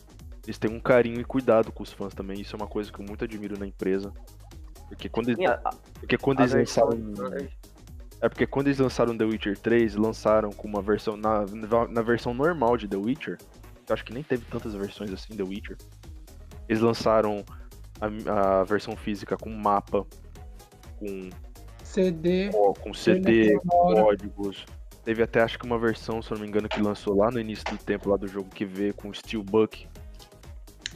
[0.44, 2.42] eles têm um carinho e cuidado com os fãs também.
[2.42, 4.12] Isso é uma coisa que eu muito admiro na empresa.
[4.90, 5.40] Porque quando eles,
[6.02, 7.48] porque quando a eles versão- lançaram.
[8.22, 11.18] É porque quando eles lançaram The Witcher 3, lançaram com uma versão.
[11.18, 11.46] Na,
[11.90, 13.38] na versão normal de The Witcher,
[13.88, 15.78] eu acho que nem teve tantas versões assim The Witcher.
[16.68, 17.44] Eles lançaram
[18.02, 20.06] a, a versão física com mapa,
[20.98, 21.30] com,
[21.84, 22.50] CD,
[22.82, 24.04] com CD, trilha sonora.
[24.04, 24.66] códigos.
[25.04, 27.40] Teve até acho que uma versão, se eu não me engano, que lançou lá no
[27.40, 29.88] início do tempo lá do jogo que veio com Steelbook.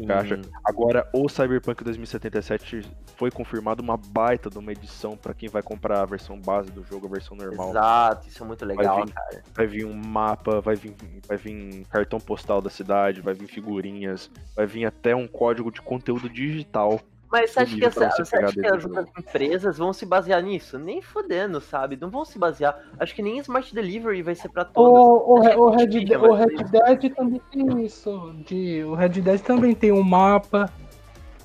[0.06, 0.40] Caixa.
[0.64, 2.86] Agora, o Cyberpunk 2077
[3.16, 6.84] foi confirmado uma baita de uma edição pra quem vai comprar a versão base do
[6.84, 7.70] jogo, a versão normal.
[7.72, 9.44] Exato, isso é muito legal, vir- cara.
[9.54, 10.96] Vai vir um mapa, vai vir,
[11.28, 15.82] vai vir cartão postal da cidade, vai vir figurinhas, vai vir até um código de
[15.82, 17.00] conteúdo digital.
[17.32, 18.86] Mas você acha que, essa- você você acha que as
[19.18, 20.80] empresas vão se basear nisso?
[20.80, 21.98] Nem fodendo, sabe?
[22.00, 22.76] Não vão se basear.
[23.00, 24.92] Acho que nem Smart Delivery vai ser pra todas.
[24.92, 28.34] O, o, Acho que o, Red, Nvidia o Red Dead também tem isso.
[28.48, 30.72] De, o Red Dead também tem um mapa.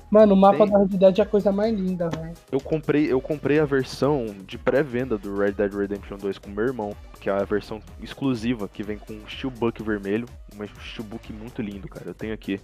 [0.09, 0.67] Mano, o mapa Tem.
[0.69, 2.33] do Red Dead é a coisa mais linda, velho.
[2.51, 6.63] Eu comprei, eu comprei a versão de pré-venda do Red Dead Redemption 2 com meu
[6.65, 11.61] irmão, que é a versão exclusiva, que vem com um steelbook vermelho, um steelbook muito
[11.61, 12.05] lindo, cara.
[12.07, 12.59] Eu tenho aqui.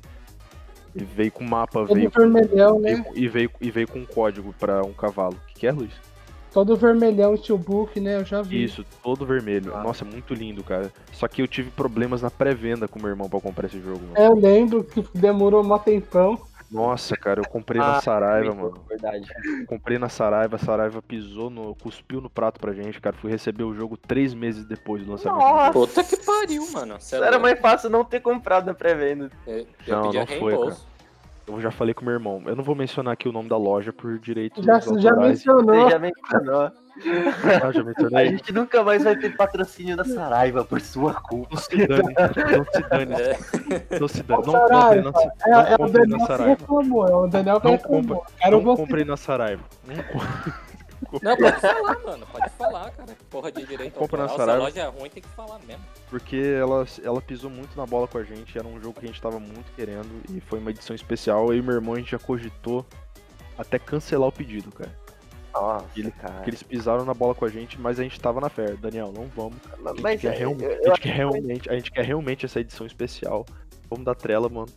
[0.96, 3.04] E veio com mapa, Todo veio, vermelhão, veio né?
[3.04, 5.36] com- e, veio, e veio com um código pra um cavalo.
[5.44, 5.92] O que, que é, Luiz?
[6.54, 8.18] Todo vermelhão, steelbook, né?
[8.18, 8.62] Eu já vi.
[8.62, 9.74] Isso, todo vermelho.
[9.74, 9.82] Ah.
[9.84, 10.92] Nossa, muito lindo, cara.
[11.14, 14.14] Só que eu tive problemas na pré-venda com meu irmão pra comprar esse jogo, mano.
[14.16, 16.38] É, eu lembro que demorou um tempão.
[16.72, 18.86] Nossa, cara, eu comprei Ah, na Saraiva, mano.
[18.88, 19.28] Verdade.
[19.68, 21.76] Comprei na Saraiva, a Saraiva pisou no.
[21.76, 23.16] cuspiu no prato pra gente, cara.
[23.18, 25.40] Fui receber o jogo três meses depois do lançamento.
[25.40, 25.72] Nossa!
[25.74, 26.96] Puta que pariu, mano.
[27.12, 29.30] É Era mais fácil não ter comprado na pré-venda.
[29.46, 30.88] Eu, eu Não, não foi, reembolso.
[31.48, 32.42] Eu já falei com meu irmão.
[32.46, 35.76] Eu não vou mencionar aqui o nome da loja por direitos Já, já mencionou.
[35.84, 36.72] Você já mencionou.
[38.12, 41.56] Já A gente nunca mais vai ter patrocínio da Saraiva por sua culpa.
[41.56, 44.42] Não se dane, não se dane, É, não se dane.
[44.46, 46.50] Não Saraiva, compre na, É, não é o compre na Daniel que Saraiva.
[46.60, 47.08] reclamou.
[47.08, 48.26] É o Daniel que Não reclamou.
[48.52, 48.82] Não você.
[48.82, 49.64] comprei na Saraiva.
[49.86, 49.96] Não
[51.22, 52.28] Não, pode falar, mano.
[52.32, 53.18] Pode falar, cara.
[53.30, 54.38] Porra de direito Compra na autoral.
[54.38, 54.64] Se a Saraiva.
[54.64, 55.84] loja é ruim, tem que falar mesmo.
[56.10, 58.58] Porque ela, ela pisou muito na bola com a gente.
[58.58, 60.08] Era um jogo que a gente tava muito querendo.
[60.30, 61.48] E foi uma edição especial.
[61.52, 62.86] Eu e meu irmão a gente já cogitou
[63.58, 64.92] até cancelar o pedido, cara.
[65.54, 66.34] Nossa, Ele- cara.
[66.36, 68.74] Porque eles pisaram na bola com a gente, mas a gente tava na fé.
[68.76, 69.56] Daniel, não vamos.
[69.86, 72.06] A gente, Mas quer, é, real- eu- a gente quer que realmente, a gente quer
[72.06, 73.46] realmente essa edição especial.
[73.90, 74.68] Vamos dar trela, mano.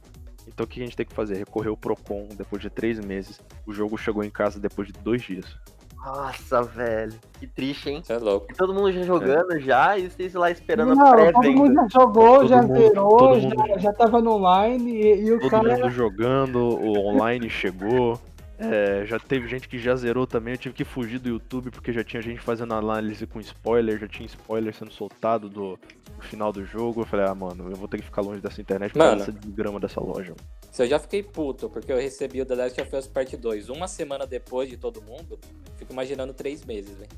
[0.47, 1.37] Então o que a gente tem que fazer?
[1.37, 3.41] Recorrer ao Procon depois de três meses.
[3.67, 5.57] O jogo chegou em casa depois de dois dias.
[6.05, 7.15] Nossa, velho.
[7.41, 8.03] Que triste, hein?
[8.05, 8.47] Você é louco.
[8.51, 11.89] E todo mundo já jogando já e vocês lá esperando a Não, todo mundo já
[11.89, 15.41] jogou, Todo já mundo- zerou, todo já, mundo- já tava no online e, e o
[15.41, 15.77] Todo cara.
[15.79, 18.21] mundo jogando, o online chegou.
[18.59, 20.55] É, já teve gente que já zerou também.
[20.55, 24.07] Eu tive que fugir do YouTube porque já tinha gente fazendo análise com spoiler, já
[24.07, 25.79] tinha spoiler sendo soltado do,
[26.17, 27.03] do final do jogo.
[27.03, 29.33] Eu falei, ah, mano, eu vou ter que ficar longe dessa internet por causa dessa
[29.33, 30.35] desgrama dessa loja.
[30.71, 33.69] Se eu já fiquei puto porque eu recebi o The Last of Us Part 2
[33.69, 35.39] uma semana depois de todo mundo,
[35.77, 37.11] fico imaginando três meses, velho.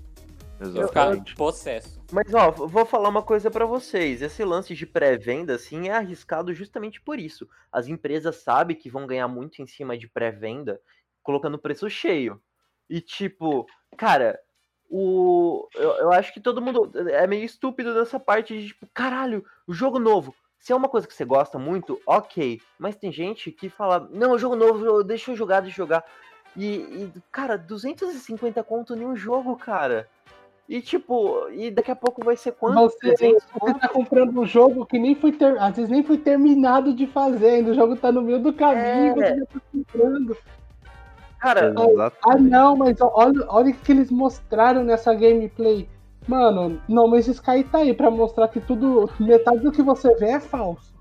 [0.58, 1.34] Eu Exatamente.
[1.34, 2.00] possesso.
[2.10, 4.22] Mas ó, vou falar uma coisa pra vocês.
[4.22, 7.46] Esse lance de pré-venda, assim, é arriscado justamente por isso.
[7.70, 10.80] As empresas sabem que vão ganhar muito em cima de pré-venda,
[11.26, 12.40] colocando preço cheio.
[12.88, 14.38] E tipo, cara,
[14.88, 15.68] o.
[15.74, 19.74] Eu, eu acho que todo mundo é meio estúpido nessa parte de, tipo, caralho, o
[19.74, 20.34] jogo novo.
[20.58, 22.60] Se é uma coisa que você gosta muito, ok.
[22.78, 26.04] Mas tem gente que fala, não, jogo novo, deixa eu jogar, deixa eu jogar.
[26.56, 30.08] E, e, cara, 250 conto em um jogo, cara.
[30.68, 32.80] E tipo, e daqui a pouco vai ser quanto?
[32.80, 36.18] Você, 300 você tá comprando um jogo que nem foi ter, às vezes nem foi
[36.18, 39.36] terminado de fazer, ainda o jogo tá no meio do caminho, É.
[39.36, 40.36] você tá comprando.
[41.40, 41.72] Cara,
[42.24, 45.88] Ah, não, mas olha, olha o que eles mostraram nessa gameplay.
[46.26, 50.30] Mano, No Man's Sky tá aí pra mostrar que tudo, metade do que você vê
[50.30, 50.94] é falso.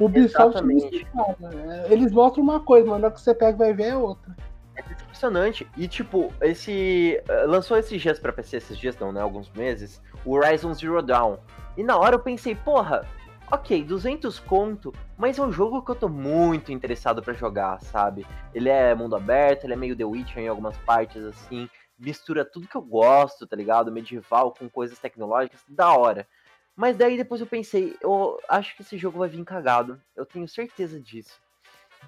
[0.00, 1.86] O Ubisoft não né?
[1.88, 4.34] Eles mostram uma coisa, mas na hora que você pega e vai ver é outra.
[4.74, 5.68] é decepcionante.
[5.76, 7.20] E tipo, esse.
[7.28, 9.20] eh, Lançou esses dias pra PC, esses dias não, né?
[9.20, 11.36] Alguns meses, o Horizon Zero Dawn.
[11.76, 13.06] E na hora eu pensei, porra,
[13.52, 18.26] ok, 200 conto, mas é um jogo que eu tô muito interessado pra jogar, sabe?
[18.54, 21.68] Ele é mundo aberto, ele é meio The Witcher em algumas partes, assim.
[21.98, 23.92] Mistura tudo que eu gosto, tá ligado?
[23.92, 26.26] Medieval com coisas tecnológicas, da hora.
[26.74, 30.00] Mas daí depois eu pensei, eu acho que esse jogo vai vir cagado.
[30.16, 31.38] Eu tenho certeza disso.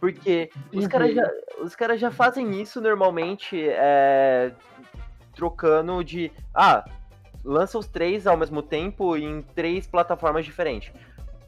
[0.00, 1.30] Porque os caras já,
[1.60, 4.50] os caras já fazem isso normalmente, é,
[5.34, 6.32] trocando de.
[6.54, 6.84] Ah,
[7.44, 10.90] lança os três ao mesmo tempo em três plataformas diferentes.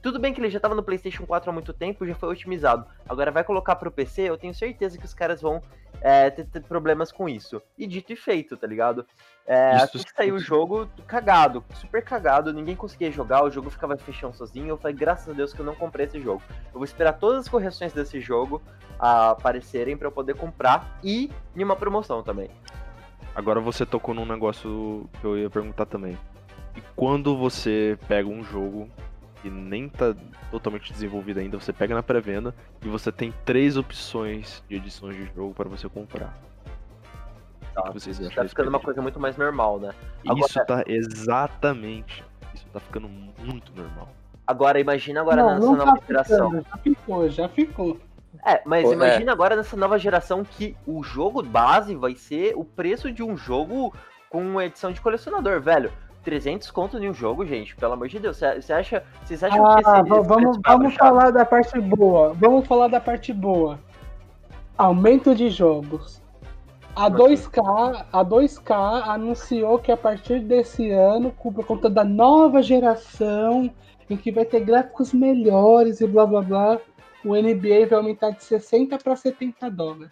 [0.06, 2.86] Tudo bem que ele já tava no PlayStation 4 há muito tempo, já foi otimizado.
[3.08, 5.60] Agora vai colocar pro PC, eu tenho certeza que os caras vão
[6.00, 7.60] é, ter, ter problemas com isso.
[7.76, 9.04] E dito e feito, tá ligado?
[9.44, 13.68] É, Isso assim que saiu o jogo, cagado, super cagado, ninguém conseguia jogar, o jogo
[13.68, 14.68] ficava fechando sozinho.
[14.68, 16.40] Eu falei, graças a Deus que eu não comprei esse jogo.
[16.66, 18.62] Eu vou esperar todas as correções desse jogo
[19.00, 22.48] aparecerem pra eu poder comprar e em uma promoção também.
[23.34, 26.16] Agora você tocou num negócio que eu ia perguntar também.
[26.76, 28.88] E quando você pega um jogo
[29.46, 30.12] que nem tá
[30.50, 32.52] totalmente desenvolvido ainda, você pega na pré-venda
[32.84, 36.34] e você tem três opções de edições de jogo para você comprar.
[37.86, 39.94] Que vocês Tá ficando uma coisa muito mais normal, né?
[40.24, 40.46] disso?
[40.46, 42.24] Isso agora- tá exatamente.
[42.54, 44.08] Isso tá ficando muito normal.
[44.46, 46.50] Agora, imagina agora não, nessa não nova tá geração.
[46.50, 48.00] ficando, já ficou, já ficou.
[48.44, 48.94] É, mas Pô, é.
[48.94, 53.36] imagina agora nessa nova geração que o jogo base vai ser o preço de um
[53.36, 53.94] jogo
[54.30, 55.92] com uma edição de colecionador, velho.
[56.26, 58.36] 300 conto em um jogo, gente, pelo amor de Deus.
[58.36, 62.34] Você acha, vocês acham Ah, que esse, esse vamos, vamos falar da parte boa.
[62.34, 63.78] Vamos falar da parte boa.
[64.76, 66.20] Aumento de jogos.
[66.96, 73.70] A 2K, a 2K anunciou que a partir desse ano, por conta da nova geração,
[74.10, 76.78] em que vai ter gráficos melhores e blá blá blá,
[77.24, 80.10] o NBA vai aumentar de 60 para 70 dólares.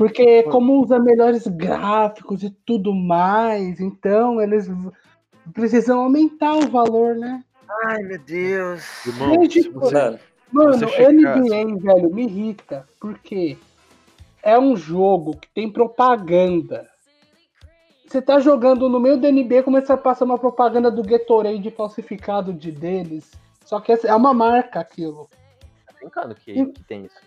[0.00, 4.66] Porque como usa melhores gráficos e tudo mais, então eles
[5.52, 7.44] precisam aumentar o valor, né?
[7.84, 9.06] Ai, meu Deus.
[9.06, 10.18] Irmão, Desde se você, Mano,
[10.50, 12.88] Mano, você NBA, velho, me irrita.
[12.98, 13.58] Porque
[14.42, 16.88] é um jogo que tem propaganda.
[18.06, 22.54] Você tá jogando no meio do NBA, começa a passar uma propaganda do Gatorade falsificado
[22.54, 23.30] de deles.
[23.66, 25.28] Só que é uma marca aquilo.
[25.86, 26.72] Tá brincando que, Hum.
[26.72, 27.20] que tem isso.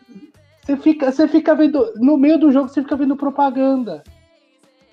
[0.63, 1.93] Você fica, você fica vendo.
[1.97, 4.03] No meio do jogo, você fica vendo propaganda.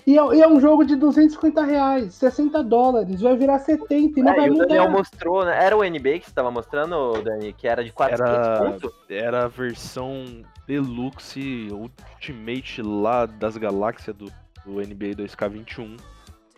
[0.07, 4.23] E é, e é um jogo de 250 reais, 60 dólares, vai virar 70 e
[4.23, 4.99] não É, vai e o Daniel mudar.
[4.99, 5.57] mostrou, né?
[5.64, 8.93] Era o NBA que você tava mostrando, Dani, que era de 400 Era, conto?
[9.09, 14.25] era a versão Deluxe Ultimate lá das galáxias do,
[14.64, 15.97] do NBA 2K21,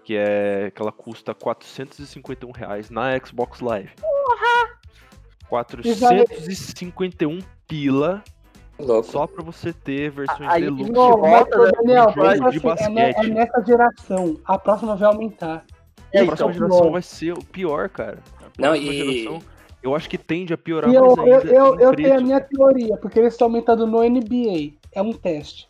[0.05, 3.91] que é que ela custa 451 reais na Xbox Live.
[5.49, 8.23] 451 pila
[8.87, 9.11] louco.
[9.11, 10.93] só pra você ter versões Aí, Deluxe.
[10.93, 14.37] Não, mas, né, Daniel, pensa de assim, é, é nessa geração.
[14.45, 15.65] A próxima vai aumentar.
[16.13, 16.93] E a É, próxima então, geração bom.
[16.93, 18.19] vai ser o pior, cara.
[18.41, 19.39] A Não, e- geração,
[19.83, 21.53] eu acho que tende a piorar E eu, mais eu, ainda.
[21.55, 24.73] eu, em eu tenho a minha teoria, porque eles estão aumentando no NBA.
[24.93, 25.67] É um teste.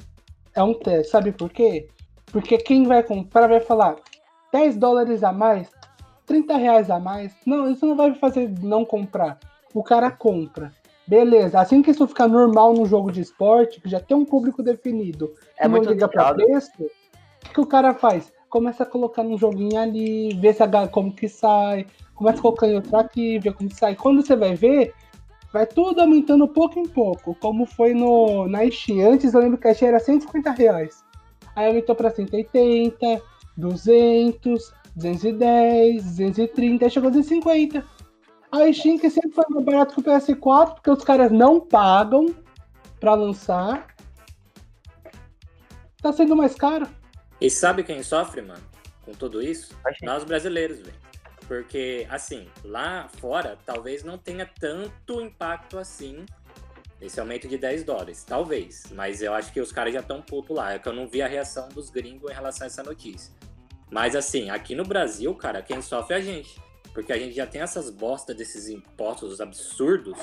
[0.54, 1.10] É um teste.
[1.10, 1.88] Sabe por quê?
[2.26, 3.96] Porque quem vai comprar vai falar
[4.52, 5.70] 10 dólares a mais,
[6.26, 7.32] 30 reais a mais.
[7.46, 9.38] Não, isso não vai fazer não comprar.
[9.74, 10.72] O cara compra.
[11.12, 11.60] Beleza.
[11.60, 15.34] Assim que isso ficar normal no jogo de esporte, que já tem um público definido,
[15.58, 16.42] É muito liga limitado.
[16.42, 16.86] preço, o
[17.40, 18.32] que, que o cara faz?
[18.48, 22.66] Começa a colocar num joguinho ali, vê se a, como que sai, começa a colocar
[22.66, 23.94] em outro aqui, vê como que sai.
[23.94, 24.94] Quando você vai ver,
[25.52, 29.06] vai tudo aumentando pouco em pouco, como foi no, na Steam.
[29.06, 31.04] Antes eu lembro que a Steam era 150 reais.
[31.54, 33.22] Aí aumentou pra 180,
[33.54, 37.84] 200, 210, 230, aí chegou a 250.
[38.52, 42.26] A Steam que sempre foi mais barato que o PS4, porque os caras não pagam
[43.00, 43.86] pra lançar.
[46.02, 46.86] Tá sendo mais caro.
[47.40, 48.62] E sabe quem sofre, mano,
[49.06, 49.74] com tudo isso?
[50.02, 50.94] Nós brasileiros, velho.
[51.48, 56.24] Porque, assim, lá fora, talvez não tenha tanto impacto assim
[57.00, 58.22] esse aumento de 10 dólares.
[58.22, 58.84] Talvez.
[58.92, 60.72] Mas eu acho que os caras já estão puto lá.
[60.72, 63.32] É que eu não vi a reação dos gringos em relação a essa notícia.
[63.90, 66.60] Mas, assim, aqui no Brasil, cara, quem sofre é a gente.
[66.92, 70.18] Porque a gente já tem essas bostas desses impostos absurdos.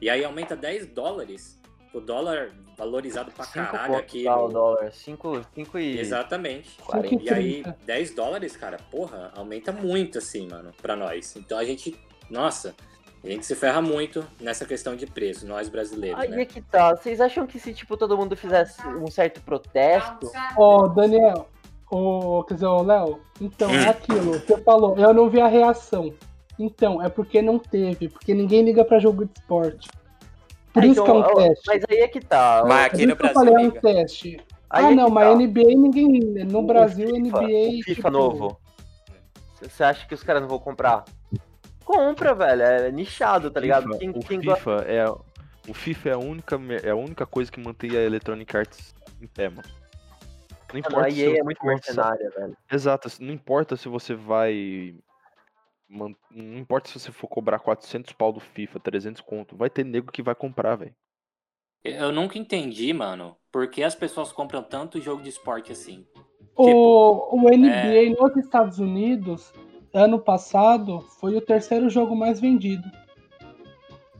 [0.00, 1.60] E aí aumenta 10 dólares.
[1.92, 4.24] O dólar valorizado pra 5 caralho aqui.
[4.24, 4.92] tá, o no- dólar.
[4.92, 5.42] 5
[5.78, 5.98] e...
[5.98, 6.70] Exatamente.
[6.82, 7.22] 40.
[7.24, 7.76] E aí, 5,30.
[7.84, 11.34] 10 dólares, cara, porra, aumenta muito assim, mano, pra nós.
[11.36, 11.98] Então a gente,
[12.30, 12.74] nossa,
[13.22, 16.42] a gente se ferra muito nessa questão de preço, nós brasileiros, Aí né?
[16.42, 16.94] é que tá.
[16.94, 20.30] Vocês acham que se, tipo, todo mundo fizesse um certo protesto...
[20.56, 21.48] Ó, Daniel,
[21.90, 23.90] ô, quer dizer, ô, Léo, então, é Hum.
[23.90, 26.12] aquilo, você falou, eu não vi a reação.
[26.58, 29.88] Então, é porque não teve, porque ninguém liga pra jogo de esporte.
[30.72, 31.64] Por É, isso que é um ó, teste.
[31.66, 32.62] Mas aí é que tá.
[32.66, 34.40] Mas aqui no eu Brasil, falei, é um teste.
[34.68, 35.34] Aí ah, é não, que mas tá.
[35.34, 36.20] NBA ninguém.
[36.44, 37.46] No O Brasil, FIFA, NBA.
[37.46, 38.60] o FIFA tipo, novo.
[39.60, 41.04] Você acha que os caras não vão comprar?
[41.84, 42.62] Compra, velho.
[42.62, 43.84] É nichado, tá ligado?
[43.88, 45.10] FIFA, Quem, o, quem gosta- FIFA é,
[45.68, 49.26] o FIFA é a única, é a única coisa que mantém a Electronic Arts em
[49.26, 49.68] pé, mano.
[50.72, 52.56] Não importa a se EA é muito mercenária, velho.
[52.70, 54.94] Exato, não importa se você vai.
[55.88, 60.12] Não importa se você for cobrar 400 pau do FIFA, 300 conto, vai ter nego
[60.12, 60.94] que vai comprar, velho.
[61.82, 66.06] Eu nunca entendi, mano, por que as pessoas compram tanto jogo de esporte assim.
[66.54, 68.10] O, o NBA é.
[68.10, 69.52] nos Estados Unidos,
[69.92, 72.88] ano passado, foi o terceiro jogo mais vendido.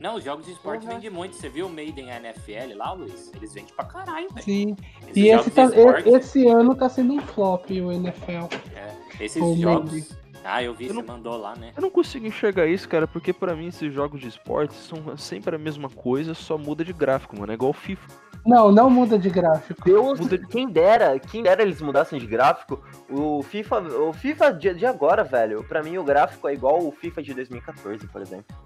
[0.00, 0.94] Não, os jogos de esporte Porra.
[0.94, 1.36] vendem muito.
[1.36, 3.30] Você viu o Made in NFL lá, Luiz?
[3.34, 4.42] Eles vendem pra caralho, velho.
[4.44, 4.76] Sim.
[5.02, 8.48] Esses E esse, tá- esporte, esse ano tá sendo um flop o NFL.
[8.74, 8.94] é,
[9.24, 9.92] esses o jogos.
[9.92, 10.06] Made.
[10.42, 11.72] Ah, eu vi, Eu você não- mandou lá, né?
[11.76, 15.54] Eu não consigo enxergar isso, cara, porque pra mim esses jogos de esporte são sempre
[15.54, 17.52] a mesma coisa, só muda de gráfico, mano.
[17.52, 18.08] É igual o FIFA.
[18.46, 19.84] Não, não muda de gráfico.
[19.84, 22.82] Deus, Muda de- quem dera, quem dera eles mudassem de gráfico.
[23.10, 26.90] O FIFA, o FIFA de, de agora, velho, pra mim o gráfico é igual o
[26.90, 28.56] FIFA de 2014, por exemplo.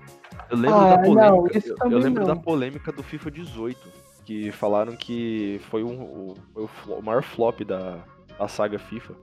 [0.50, 1.58] Eu lembro Ah, da não, polêmica.
[1.58, 2.34] isso eu- eu, lembro não.
[2.34, 3.88] da polêmica do FIFA 18.
[4.24, 7.98] Que falaram que foi, um, o, o maior flop da,
[8.38, 9.14] da saga FIFA.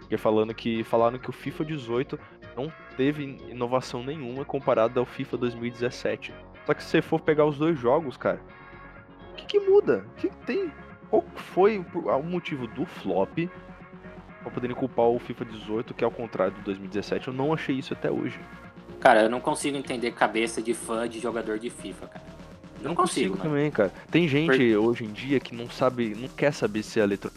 [0.00, 2.18] Porque falando que, falaram que o FIFA 18
[2.56, 6.34] não teve inovação nenhuma comparado ao FIFA 2017.
[6.66, 8.40] Só que se você for pegar os dois jogos, cara,
[9.32, 10.04] o que, que muda?
[10.08, 10.72] O que, que tem?
[11.08, 13.48] Qual foi o, motivo do flop
[14.42, 17.92] pra poderem culpar o FIFA 18, que ao contrário do 2017, eu não achei isso
[17.92, 18.38] até hoje.
[19.00, 22.24] Cara, eu não consigo entender cabeça de fã de jogador de FIFA, cara.
[22.82, 23.50] Eu não consigo, mano.
[23.50, 23.92] também, cara.
[24.10, 27.30] Tem gente hoje em dia que não sabe, não quer saber se a letra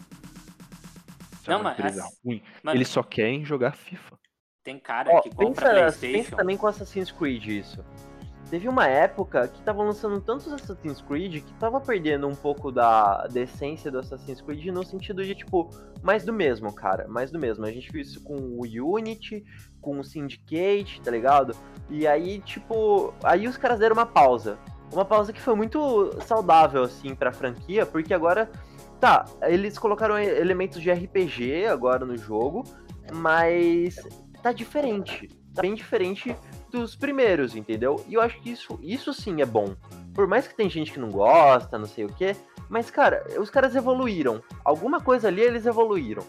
[1.46, 2.42] é Não, mas assim, ruim.
[2.62, 4.18] Mano, Eles só querem jogar FIFA.
[4.62, 6.36] tem cara Ó, que compra pensa, pensa Playstation.
[6.36, 7.84] também com Assassin's Creed isso.
[8.50, 13.26] Teve uma época que tava lançando tantos Assassin's Creed que tava perdendo um pouco da,
[13.26, 15.70] da essência do Assassin's Creed no sentido de, tipo,
[16.02, 17.08] mais do mesmo, cara.
[17.08, 17.64] Mais do mesmo.
[17.64, 18.62] A gente viu isso com o
[18.94, 19.44] Unity,
[19.84, 21.54] com o Syndicate, tá ligado?
[21.90, 24.58] E aí, tipo, aí os caras deram uma pausa.
[24.90, 28.50] Uma pausa que foi muito saudável, assim, pra franquia, porque agora,
[28.98, 32.64] tá, eles colocaram elementos de RPG agora no jogo,
[33.12, 33.96] mas
[34.42, 35.28] tá diferente.
[35.54, 36.34] Tá bem diferente
[36.70, 38.04] dos primeiros, entendeu?
[38.08, 39.76] E eu acho que isso, isso sim é bom.
[40.12, 42.34] Por mais que tem gente que não gosta, não sei o que,
[42.68, 44.42] mas cara, os caras evoluíram.
[44.64, 46.24] Alguma coisa ali eles evoluíram,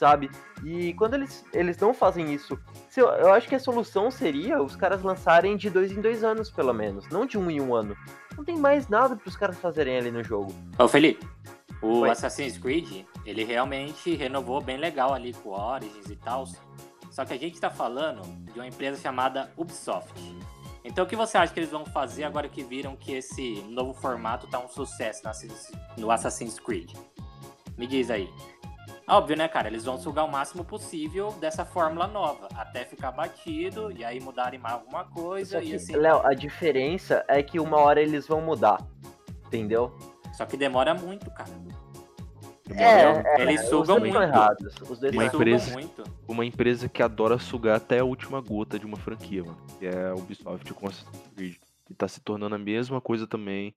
[0.00, 0.30] sabe?
[0.64, 2.58] E quando eles, eles não fazem isso,
[2.96, 6.72] eu, acho que a solução seria os caras lançarem de dois em dois anos, pelo
[6.72, 7.94] menos, não de um em um ano.
[8.34, 10.54] Não tem mais nada para os caras fazerem ali no jogo.
[10.78, 11.28] Ô, Felipe,
[11.82, 12.10] o Oi.
[12.10, 16.46] Assassin's Creed, ele realmente renovou bem legal ali com o Origins e tal.
[17.10, 18.22] Só que a gente tá falando
[18.52, 20.14] de uma empresa chamada Ubisoft.
[20.82, 23.92] Então o que você acha que eles vão fazer agora que viram que esse novo
[23.92, 25.22] formato tá um sucesso
[25.98, 26.94] no Assassin's Creed?
[27.76, 28.30] Me diz aí.
[29.10, 29.68] Óbvio, né, cara?
[29.68, 34.58] Eles vão sugar o máximo possível dessa fórmula nova, até ficar batido e aí mudarem
[34.60, 35.96] mais alguma coisa que, e assim.
[35.96, 38.78] Léo, a diferença é que uma hora eles vão mudar,
[39.46, 39.96] entendeu?
[40.32, 41.50] Só que demora muito, cara.
[42.76, 44.22] É, Eles é, sugam os dois muito.
[44.22, 44.74] errados.
[44.82, 46.04] Os dois Eles Uma sugam empresa- muito.
[46.28, 49.58] Uma empresa que adora sugar até a última gota de uma franquia, mano.
[49.78, 51.56] Que é a Ubisoft com Assassin's Creed.
[51.90, 53.74] E tá se tornando a mesma coisa também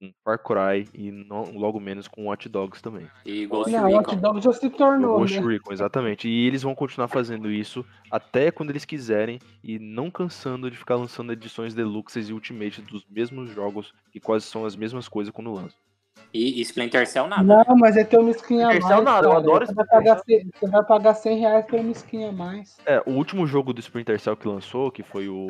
[0.00, 3.06] com Far Cry e não- logo menos com Watch Dogs também.
[3.24, 4.16] E Ghost Não, Recon.
[4.16, 5.46] Dog já se tornou, Ghost né?
[5.46, 6.26] Recon, exatamente.
[6.28, 10.96] E eles vão continuar fazendo isso até quando eles quiserem e não cansando de ficar
[10.96, 15.52] lançando edições deluxes e ultimate dos mesmos jogos que quase são as mesmas coisas quando
[15.52, 15.78] lançam.
[16.32, 17.42] E, e Splinter Cell nada.
[17.42, 18.76] Não, mas é ter uma skin a mais.
[18.76, 21.66] Splinter Cell nada, eu adoro você vai, Splinter pagar, cem- você vai pagar 100 reais
[21.66, 22.76] por uma skin a mais.
[22.86, 25.48] É, o último jogo do Splinter Cell que lançou, que foi o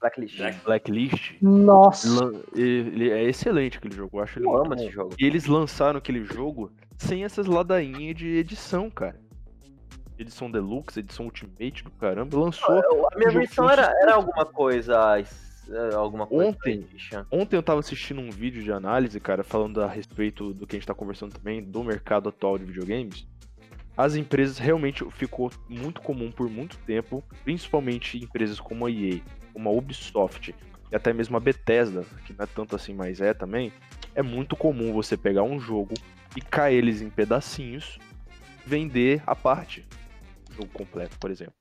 [0.00, 0.36] Blacklist.
[0.38, 2.08] Black- Blacklist, Nossa.
[2.54, 4.18] ele é excelente aquele jogo.
[4.18, 5.14] Eu acho ele Eu amo esse jogo.
[5.18, 9.18] E eles lançaram aquele jogo sem essas ladainhas de edição, cara.
[10.18, 12.38] Edição Deluxe, edição Ultimate do caramba.
[12.38, 12.74] Lançou.
[12.74, 14.98] Eu- A minha O jogo versão foi um era, era alguma coisa.
[15.68, 16.50] É, Alguma coisa.
[16.50, 16.86] Ontem.
[17.30, 20.78] Ontem eu tava assistindo um vídeo de análise, cara, falando a respeito do que a
[20.78, 23.26] gente tá conversando também, do mercado atual de videogames.
[23.96, 29.20] As empresas realmente ficou muito comum por muito tempo, principalmente empresas como a EA,
[29.54, 30.54] como a Ubisoft
[30.92, 33.72] e até mesmo a Bethesda, que não é tanto assim, mas é também.
[34.14, 35.94] É muito comum você pegar um jogo,
[36.34, 37.98] picar eles em pedacinhos,
[38.64, 39.86] vender a parte.
[40.50, 41.54] Jogo completo, por exemplo.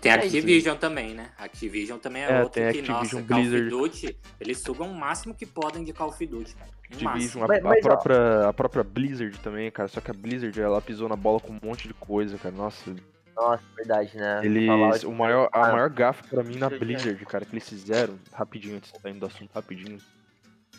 [0.00, 1.30] Tem É Activision também, né?
[1.38, 3.68] Activision também é, É, outro tem que, Activision, nossa, Call of Blizzard.
[3.70, 6.70] Duty, eles sugam o máximo que podem de Call of Duty, cara.
[7.00, 7.88] A, Mas- a mas, ó.
[7.88, 9.88] própria, a própria Blizzard também, cara.
[9.88, 12.54] Só que a Blizzard, ela pisou na bola com um monte de coisa, cara.
[12.54, 12.94] Nossa,
[13.36, 14.40] Nossa, verdade, né?
[14.44, 15.02] eles.
[15.04, 18.18] O maior, a Ah, maior gafa pra mim na Blizzard, Blizzard, cara, que eles fizeram,
[18.32, 19.98] rapidinho, antes de sair do assunto, rapidinho.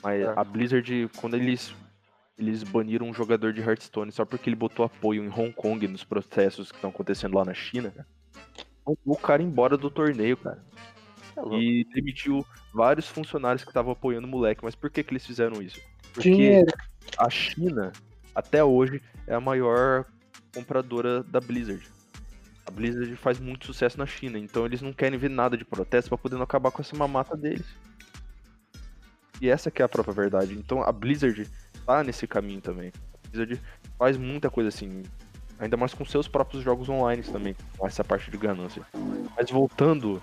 [0.02, 0.34] Mas Ah.
[0.38, 1.74] a Blizzard, quando eles.
[2.38, 6.06] Eles baniram um jogador de Hearthstone só porque ele botou apoio em Hong Kong nos
[6.06, 8.08] processos que estão acontecendo lá na China, cara.
[8.86, 10.64] Mandou o cara embora do torneio, cara.
[11.36, 11.56] é louco.
[11.58, 14.64] E demitiu vários funcionários que estavam apoiando o moleque.
[14.64, 15.80] Mas por que, que eles fizeram isso?
[16.14, 16.72] Porque Dinheiro.
[17.18, 17.92] a China,
[18.34, 20.06] até hoje, é a maior
[20.54, 21.88] compradora da Blizzard.
[22.66, 26.10] A Blizzard faz muito sucesso na China, então eles não querem ver nada de protesto
[26.10, 27.66] pra poder não acabar com essa mamata deles.
[29.42, 30.54] E essa que é a própria verdade.
[30.54, 31.50] Então a Blizzard
[31.86, 32.92] tá nesse caminho também.
[33.14, 33.62] A Blizzard
[33.98, 35.04] faz muita coisa assim,
[35.60, 38.82] ainda mais com seus próprios jogos online também, com essa parte de ganância.
[39.36, 40.22] Mas voltando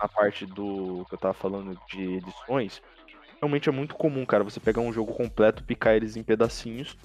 [0.00, 2.82] na parte do que eu tava falando de edições,
[3.40, 6.96] realmente é muito comum, cara, você pegar um jogo completo, picar eles em pedacinhos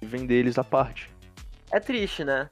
[0.00, 1.10] e vender eles à parte.
[1.70, 2.50] É triste, né?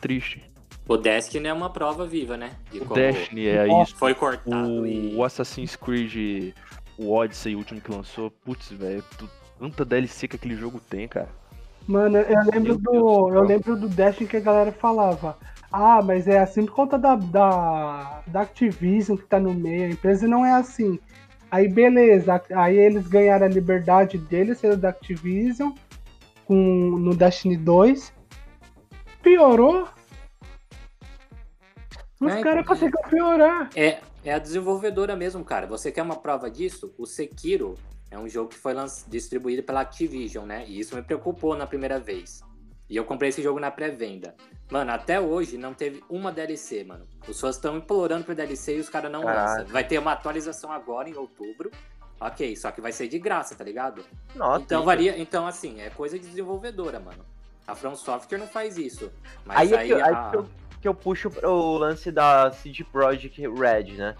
[0.00, 0.42] Triste.
[0.88, 2.52] O Destiny é uma prova viva, né?
[2.70, 3.96] De O como Destiny é isso.
[3.96, 5.14] foi cortado e...
[5.14, 6.54] O, o Assassin's Creed,
[6.96, 9.02] o Odyssey, o último que lançou, putz, velho,
[9.58, 11.28] tanta DLC que aquele jogo tem, cara.
[11.86, 13.28] Mano, eu lembro do.
[13.34, 15.38] Eu lembro do Destiny que a galera falava.
[15.70, 19.84] Ah, mas é assim por conta da, da, da Activision que tá no meio.
[19.86, 20.98] A empresa não é assim.
[21.50, 25.70] Aí beleza, aí eles ganharam a liberdade deles, sendo da Activision,
[26.44, 28.12] com, no Destiny 2.
[29.22, 29.88] Piorou.
[32.20, 33.70] Os É, caras conseguiram piorar.
[33.76, 35.66] É, é a desenvolvedora mesmo, cara.
[35.66, 36.92] Você quer uma prova disso?
[36.98, 37.74] O Sekiro
[38.16, 38.74] é um jogo que foi
[39.08, 40.64] distribuído pela Activision, né?
[40.66, 42.42] E isso me preocupou na primeira vez.
[42.88, 44.34] E eu comprei esse jogo na pré-venda.
[44.70, 47.04] Mano, até hoje não teve uma DLC, mano.
[47.28, 49.50] Os fãs estão implorando por DLC e os caras não Caraca.
[49.60, 49.66] lançam.
[49.72, 51.70] Vai ter uma atualização agora em outubro.
[52.20, 54.02] Ok, só que vai ser de graça, tá ligado?
[54.34, 55.18] Nossa, Então varia.
[55.18, 57.24] Então, assim, é coisa de desenvolvedora, mano.
[57.66, 59.12] A From Software não faz isso.
[59.44, 60.46] Mas Aí, aí, é que, aí a- que, eu,
[60.82, 64.16] que eu puxo pro lance da CD Projekt Red, né?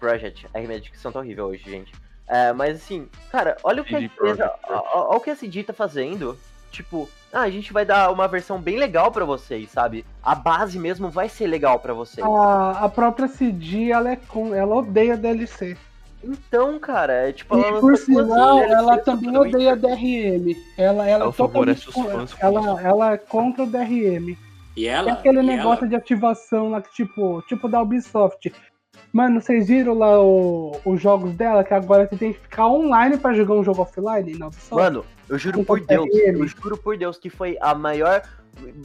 [0.00, 0.48] Project.
[0.54, 1.92] A dicção tá horrível hoje, gente.
[2.28, 4.52] É, mas assim, cara, olha o que a CD empresa.
[4.68, 6.38] Olha o que a CD tá fazendo.
[6.70, 10.04] Tipo, ah, a gente vai dar uma versão bem legal pra vocês, sabe?
[10.22, 12.26] A base mesmo vai ser legal pra vocês.
[12.26, 15.76] A, a própria CD, ela, é com, ela odeia DLC.
[16.22, 19.54] Então, cara, é tipo, ela E lançou por duas sinal, DLCs ela também pra Witcher.
[19.56, 20.56] odeia DRM.
[20.76, 24.36] Ela, ela, Ela é favorece totalmente os fãs com ela, ela é contra o DRM.
[24.76, 25.12] E ela.
[25.12, 28.52] aquele e negócio ela- de ativação lá, que tipo, tipo da Ubisoft.
[29.12, 33.16] Mano, vocês viram lá o- os jogos dela, que agora você tem que ficar online
[33.16, 34.74] pra jogar um jogo offline na Ubisoft?
[34.74, 38.22] Mano, eu juro por Deus, eu juro por Deus que foi a maior,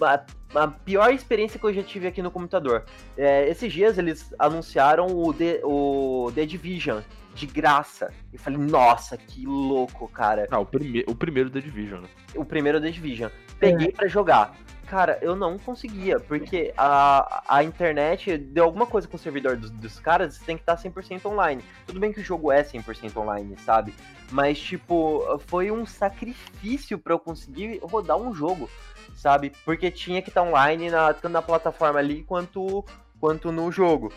[0.01, 0.23] a,
[0.63, 2.83] a pior experiência que eu já tive aqui no computador.
[3.17, 7.01] É, esses dias eles anunciaram o The, o The Division
[7.35, 8.11] de graça.
[8.31, 10.47] Eu falei, nossa, que louco, cara.
[10.51, 12.07] Ah, o, prime o primeiro The Division, né?
[12.35, 13.29] O primeiro The Division.
[13.59, 14.55] Peguei pra jogar.
[14.93, 19.71] Cara, eu não conseguia, porque a, a internet deu alguma coisa com o servidor dos,
[19.71, 21.63] dos caras, você tem que estar 100% online.
[21.87, 23.95] Tudo bem que o jogo é 100% online, sabe?
[24.31, 28.69] Mas, tipo, foi um sacrifício pra eu conseguir rodar um jogo,
[29.15, 29.51] sabe?
[29.65, 32.85] Porque tinha que estar online na, tanto na plataforma ali quanto,
[33.19, 34.13] quanto no jogo.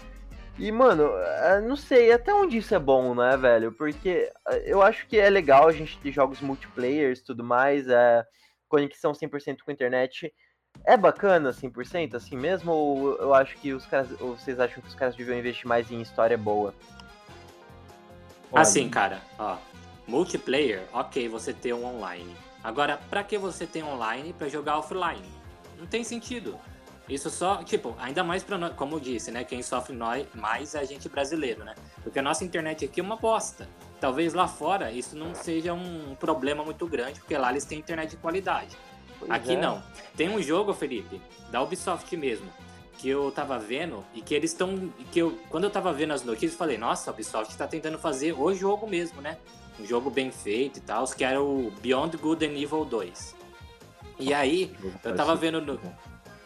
[0.59, 3.73] E, mano, eh, não sei até onde isso é bom, né, velho?
[3.73, 8.27] Porque eh, eu acho que é legal a gente ter jogos multiplayers tudo mais, é,
[8.69, 10.31] conexão 100% com a internet.
[10.85, 12.73] É bacana 100% assim mesmo?
[12.73, 14.09] Ou eu acho que os caras.
[14.21, 16.75] Ou vocês acham que os caras deviam investir mais em história boa?
[18.53, 19.57] Assim, cara, ó.
[20.07, 22.37] Multiplayer, ok, você ter um online.
[22.63, 25.29] Agora, pra que você tem online pra jogar offline?
[25.79, 26.59] Não tem sentido.
[27.09, 29.45] Isso só, tipo, ainda mais pra nós, como eu disse, né?
[29.45, 31.75] Quem sofre nós, mais é a gente brasileiro, né?
[32.03, 33.69] Porque a nossa internet aqui é uma bosta.
[34.01, 38.11] Talvez lá fora isso não seja um problema muito grande, porque lá eles têm internet
[38.11, 38.77] de qualidade.
[39.19, 39.57] Pois Aqui é.
[39.61, 39.83] não.
[40.17, 42.47] Tem um jogo, Felipe, da Ubisoft mesmo,
[42.99, 44.91] que eu tava vendo e que eles estão.
[45.13, 47.99] que eu Quando eu tava vendo as notícias, eu falei, nossa, a Ubisoft tá tentando
[47.99, 49.37] fazer o jogo mesmo, né?
[49.79, 53.35] Um jogo bem feito e tal, que era o Beyond Good and Evil 2.
[54.19, 55.79] E aí, eu tava vendo no-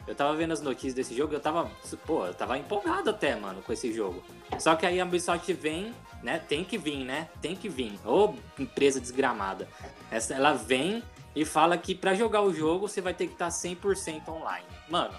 [0.08, 1.70] eu tava vendo as notícias desse jogo e eu tava,
[2.04, 4.20] pô, eu tava empolgado até, mano, com esse jogo.
[4.58, 6.40] Só que aí a Ubisoft vem, né?
[6.40, 7.28] Tem que vir, né?
[7.40, 7.96] Tem que vir.
[8.04, 9.68] Ô, empresa desgramada.
[10.10, 11.00] Essa, ela vem
[11.34, 14.64] e fala que pra jogar o jogo você vai ter que estar 100% online.
[14.88, 15.14] Mano,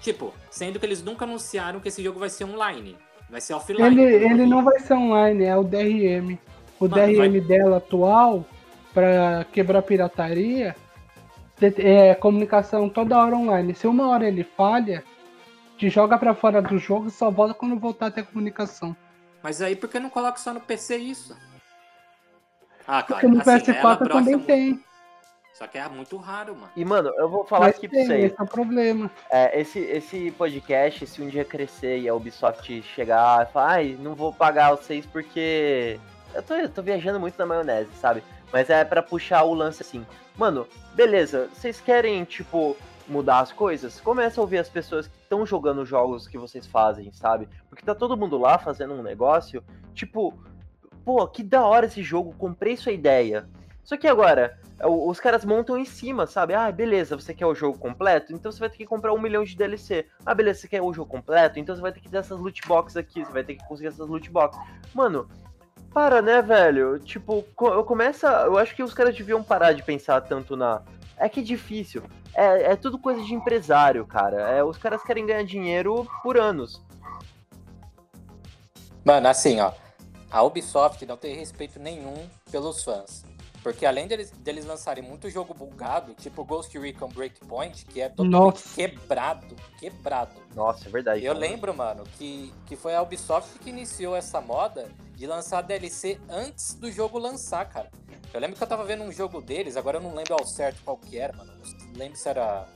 [0.00, 2.96] tipo, sendo que eles nunca anunciaram que esse jogo vai ser online.
[3.30, 3.82] Vai ser offline.
[3.86, 6.38] Ele, ele não vai ser online, é o DRM.
[6.78, 8.44] O Mano, DRM dela atual,
[8.92, 10.76] pra quebrar pirataria,
[11.78, 13.74] é comunicação toda hora online.
[13.74, 15.02] Se uma hora ele falha,
[15.78, 18.94] te joga pra fora do jogo e só volta quando voltar a ter comunicação.
[19.42, 21.36] Mas aí por que não coloca só no PC isso?
[22.86, 24.46] Ah, Porque no assim, ela PS4 brocha também muito.
[24.46, 24.84] tem.
[25.52, 26.70] Só que é muito raro, mano.
[26.74, 28.24] E, mano, eu vou falar Mas aqui pra tem, vocês.
[28.32, 29.10] esse é o problema.
[29.30, 33.96] É, esse, esse podcast, se um dia crescer e a Ubisoft chegar e falar, ai,
[34.00, 36.00] não vou pagar vocês porque.
[36.34, 38.22] Eu tô, eu tô viajando muito na maionese, sabe?
[38.50, 40.06] Mas é pra puxar o lance assim.
[40.36, 42.74] Mano, beleza, vocês querem, tipo,
[43.06, 44.00] mudar as coisas?
[44.00, 47.48] Começa a ouvir as pessoas que estão jogando os jogos que vocês fazem, sabe?
[47.68, 49.62] Porque tá todo mundo lá fazendo um negócio,
[49.94, 50.32] tipo,
[51.04, 53.46] pô, que da hora esse jogo, comprei sua ideia.
[53.84, 56.54] Só que agora, o- os caras montam em cima, sabe?
[56.54, 58.32] Ah, beleza, você quer o jogo completo?
[58.32, 60.06] Então você vai ter que comprar um milhão de DLC.
[60.24, 61.58] Ah, beleza, você quer o jogo completo?
[61.58, 63.88] Então você vai ter que ter essas loot boxes aqui, você vai ter que conseguir
[63.88, 64.60] essas loot boxes.
[64.94, 65.28] Mano,
[65.92, 66.98] para, né, velho?
[67.00, 68.26] Tipo, eu começa.
[68.46, 70.82] Eu acho que os caras deviam parar de pensar tanto na.
[71.18, 72.02] É que é difícil.
[72.34, 74.36] É, é tudo coisa de empresário, cara.
[74.48, 76.82] É, os caras querem ganhar dinheiro por anos.
[79.04, 79.72] Mano, assim, ó.
[80.30, 82.14] A Ubisoft não tem respeito nenhum
[82.50, 83.22] pelos fãs.
[83.62, 88.32] Porque além deles, deles lançarem muito jogo bugado, tipo Ghost Recon Breakpoint, que é totalmente
[88.32, 88.74] Nossa.
[88.74, 90.40] quebrado, quebrado.
[90.54, 91.24] Nossa, é verdade.
[91.24, 91.46] Eu cara.
[91.46, 96.74] lembro, mano, que, que foi a Ubisoft que iniciou essa moda de lançar DLC antes
[96.74, 97.88] do jogo lançar, cara.
[98.34, 100.82] Eu lembro que eu tava vendo um jogo deles, agora eu não lembro ao certo
[100.84, 101.52] qual que era, mano.
[101.92, 102.66] Não lembro se era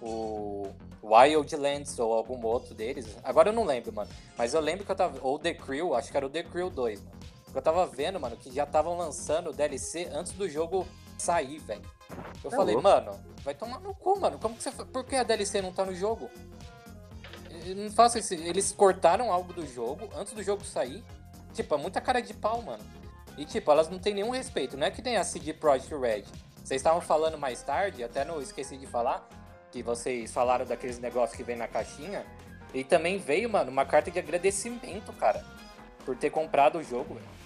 [0.00, 0.68] o
[1.02, 3.06] Wildlands ou algum outro deles.
[3.22, 4.10] Agora eu não lembro, mano.
[4.36, 5.18] Mas eu lembro que eu tava.
[5.22, 7.17] Ou The Crew, acho que era o The Crew 2, mano.
[7.58, 10.86] Eu tava vendo, mano, que já estavam lançando o DLC antes do jogo
[11.18, 11.82] sair, velho.
[12.44, 12.88] Eu Tá falei, louco.
[12.88, 14.38] mano, vai tomar no cu, mano.
[14.38, 14.70] Como que você.
[14.70, 16.30] Por que a DLC não tá no jogo?
[17.74, 18.32] não faço isso.
[18.32, 21.02] Eles cortaram algo do jogo antes do jogo sair.
[21.52, 22.82] Tipo, é muita cara de pau, mano.
[23.36, 24.76] E, tipo, elas não têm nenhum respeito.
[24.76, 26.22] Não é que nem a CD Projekt Red.
[26.64, 29.28] Vocês estavam falando mais tarde, até não esqueci de falar,
[29.72, 32.24] que vocês falaram daqueles negócios que vem na caixinha.
[32.72, 35.44] E também veio, mano, uma carta de agradecimento, cara.
[36.06, 37.37] Por ter comprado o jogo, velho.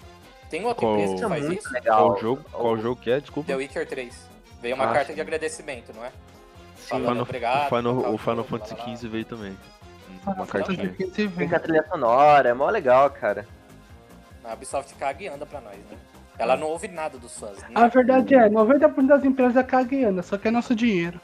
[0.53, 1.73] Tem outra Qual- empresa que faz muito isso?
[1.73, 1.97] legal.
[2.09, 3.19] Qual jogo, qual jogo que é?
[3.19, 3.47] Desculpa.
[3.47, 4.29] The Witcher 3.
[4.61, 5.15] Veio uma Ah, carta sim.
[5.15, 6.09] de agradecimento, não é?
[6.09, 6.11] O
[6.77, 8.75] Falando Final, obrigado, o Final, tal o Final Fantasy.
[8.95, 9.57] XV veio também.
[10.21, 11.09] Final Uma Fantasy cartinha.
[11.11, 11.49] Tem vem.
[11.49, 13.47] com a trilha sonora, é mó legal, cara.
[14.43, 15.97] A Ubisoft caga e anda pra nós, né?
[16.37, 17.57] Ela não ouve nada dos fãs.
[17.63, 17.87] A nada.
[17.87, 21.19] verdade é, 90% das empresas cagueando, só que é nosso dinheiro.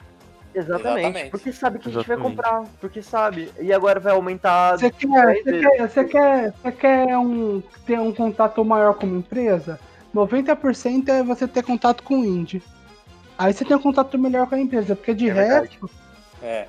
[0.54, 1.00] Exatamente.
[1.00, 1.32] Exatamente.
[1.32, 2.36] Porque sabe que a gente vai Exatamente.
[2.38, 2.64] comprar.
[2.82, 3.52] Porque sabe.
[3.60, 4.78] E agora vai aumentar.
[4.78, 9.80] Você quer, você quer, você quer, você quer um, ter um contato maior como empresa?
[10.14, 12.64] 90% é você ter contato com o indie.
[13.38, 15.90] Aí você tem um contato melhor com a empresa, porque de É resto,
[16.42, 16.68] É.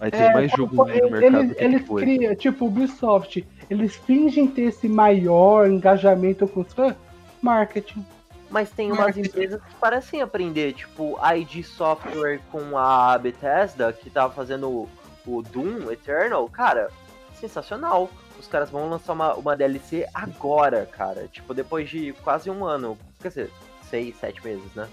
[0.00, 3.96] Aí tem É, mais pô, jogo pô, ruim no mercado eles, criam, tipo, Ubisoft, eles
[3.96, 6.94] fingem ter esse maior engajamento com os fãs,
[7.42, 8.06] marketing.
[8.50, 14.08] Mas tem umas empresas que parecem aprender, tipo a ID Software com a Bethesda, que
[14.08, 14.88] tava fazendo o,
[15.26, 16.90] o Doom Eternal, cara,
[17.38, 18.08] sensacional.
[18.38, 21.28] Os caras vão lançar uma, uma DLC agora, cara.
[21.28, 22.96] Tipo, depois de quase um ano.
[23.20, 23.50] Quer dizer,
[23.90, 24.88] seis, sete meses, né?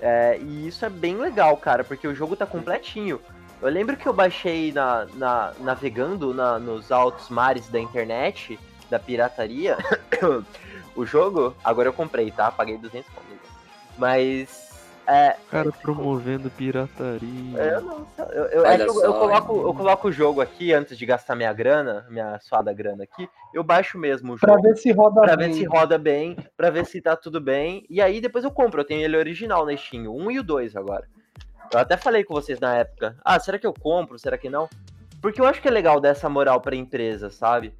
[0.00, 3.20] É, e isso é bem legal, cara, porque o jogo tá completinho.
[3.60, 8.58] Eu lembro que eu baixei na, na- navegando na- nos altos mares da internet,
[8.88, 9.76] da pirataria,
[10.96, 11.54] o jogo.
[11.64, 12.50] Agora eu comprei, tá?
[12.50, 13.24] Paguei 200 conto.
[13.98, 14.62] Mas.
[15.06, 17.58] É, Cara promovendo pirataria.
[17.58, 18.24] eu não sei.
[18.30, 21.36] Eu, eu- é eu, só, eu coloco, eu coloco o jogo aqui antes de gastar
[21.36, 23.28] minha grana, minha suada grana aqui.
[23.52, 24.62] Eu baixo mesmo o Pra jogo.
[24.66, 25.48] ver se roda Pra bem.
[25.50, 27.84] ver se roda bem, pra ver se tá tudo bem.
[27.90, 28.80] E aí depois eu compro.
[28.80, 31.06] Eu tenho ele original na Steam, o 1 e o 2 agora.
[31.70, 33.14] Eu até falei com vocês na época.
[33.22, 34.18] Ah, será que eu compro?
[34.18, 34.70] Será que não?
[35.20, 37.74] Porque eu acho que é legal dar essa moral pra empresa, sabe?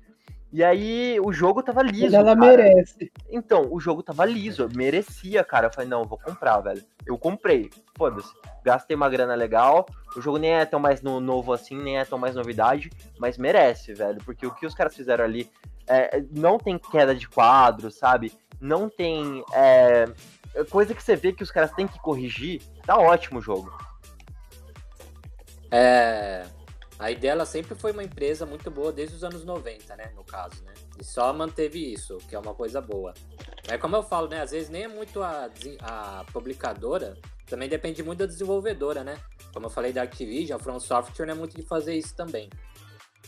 [0.54, 2.14] E aí o jogo tava liso.
[2.14, 2.36] ela cara.
[2.36, 3.10] merece.
[3.28, 5.66] Então, o jogo tava liso, eu merecia, cara.
[5.66, 6.80] Eu falei, não, eu vou comprar, velho.
[7.04, 8.32] Eu comprei, foda-se.
[8.64, 9.84] Gastei uma grana legal.
[10.16, 12.88] O jogo nem é tão mais no- novo assim, nem é tão mais novidade,
[13.18, 14.22] mas merece, velho.
[14.24, 15.50] Porque o que os caras fizeram ali
[15.88, 18.32] é, não tem queda de quadro, sabe?
[18.60, 19.44] Não tem.
[19.52, 20.04] é,
[20.70, 22.62] coisa que você vê que os caras têm que corrigir.
[22.86, 23.76] Tá ótimo o jogo.
[25.68, 26.44] É.
[26.98, 30.12] A Idela sempre foi uma empresa muito boa desde os anos 90, né?
[30.14, 30.72] No caso, né?
[30.98, 33.12] E só manteve isso, que é uma coisa boa.
[33.68, 34.40] É como eu falo, né?
[34.40, 35.50] Às vezes nem é muito a,
[35.82, 37.16] a publicadora,
[37.46, 39.18] também depende muito da desenvolvedora, né?
[39.52, 42.48] Como eu falei da Activision, a From Software não é muito de fazer isso também.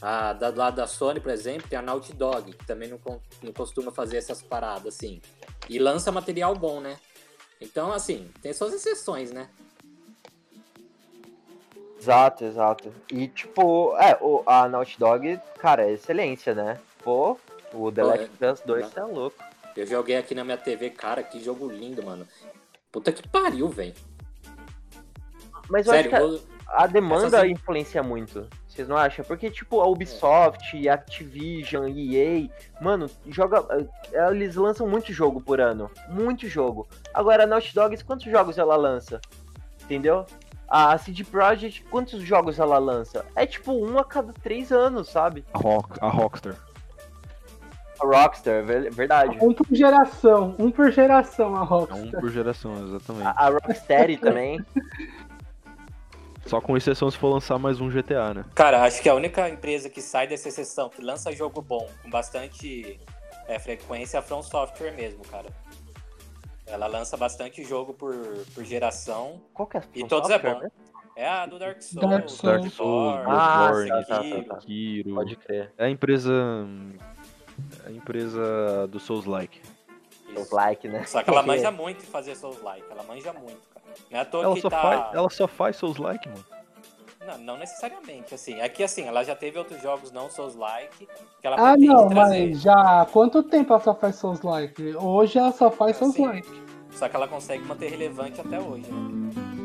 [0.01, 3.01] A, da, do lado da Sony, por exemplo, tem a Naughty Dog, que também não,
[3.43, 5.21] não costuma fazer essas paradas, assim.
[5.69, 6.99] E lança material bom, né?
[7.61, 9.49] Então, assim, tem suas exceções, né?
[11.99, 12.93] Exato, exato.
[13.11, 16.79] E tipo, é, o, a Naughty Dog, cara, é excelência, né?
[17.03, 17.39] Pô,
[17.73, 18.91] o The Last of Us 2 né?
[18.95, 19.37] tá louco.
[19.77, 22.27] Eu joguei aqui na minha TV, cara, que jogo lindo, mano.
[22.93, 23.95] Puta que pariu, velho.
[25.69, 27.51] Mas eu Sério, acho que a, a demanda Essa sim.
[27.53, 28.49] influencia muito.
[28.69, 29.25] Vocês não acham?
[29.25, 32.49] Porque, tipo, a Ubisoft, a Activision, EA,
[32.81, 33.67] mano, joga.
[34.13, 35.91] eh, Eles lançam muito jogo por ano.
[36.09, 36.87] Muito jogo.
[37.13, 39.21] Agora, a Naughty Dogs, quantos jogos ela lança?
[39.83, 40.27] Entendeu?
[40.69, 43.25] A CD Projekt, quantos jogos ela lança?
[43.37, 45.45] É tipo um a cada três anos, sabe?
[45.55, 46.57] A, Rock, a Rockstar.
[48.01, 49.39] A Rockstar, ver- verdade.
[49.41, 52.21] Um por geração, um por geração a É um Rockstar.
[52.21, 53.27] por geração, exatamente.
[53.27, 54.65] A, a Rocksteady também.
[56.47, 58.45] Só com exceção se for lançar mais um GTA, né?
[58.55, 62.11] Cara, acho que a única empresa que sai dessa exceção, que lança jogo bom com
[62.11, 63.01] bastante
[63.49, 65.47] é, frequência, é a From Software mesmo, cara.
[66.67, 68.15] Ela lança bastante jogo por,
[68.55, 70.61] por geração Qual que é a e todos é bom.
[71.15, 72.43] É a do Dark Souls, Dark Souls.
[72.43, 75.15] Dark Souls, Bloodborne, Ah, Bloodborne, tá, tá.
[75.15, 75.73] Pode crer.
[75.79, 76.33] É a empresa.
[77.85, 79.63] É a empresa do Souls Like.
[80.35, 80.55] Os Isso.
[80.55, 81.05] like, né?
[81.05, 83.87] Só que ela manja muito em fazer Souls Like, ela manja muito, cara.
[84.11, 84.83] Não é à toa Ela que só, tá...
[84.83, 86.45] faz, ela só faz Souls Like, mano.
[87.27, 88.61] Não, não necessariamente, assim.
[88.61, 91.09] É que assim, ela já teve outros jogos não Souls-like
[91.41, 92.15] que ela Ah, não, trazer.
[92.15, 94.97] mas já há quanto tempo ela só faz Souls Like?
[94.97, 96.17] Hoje ela só faz Souls.
[96.17, 96.49] Like.
[96.93, 99.56] Só que ela consegue manter relevante até hoje, né?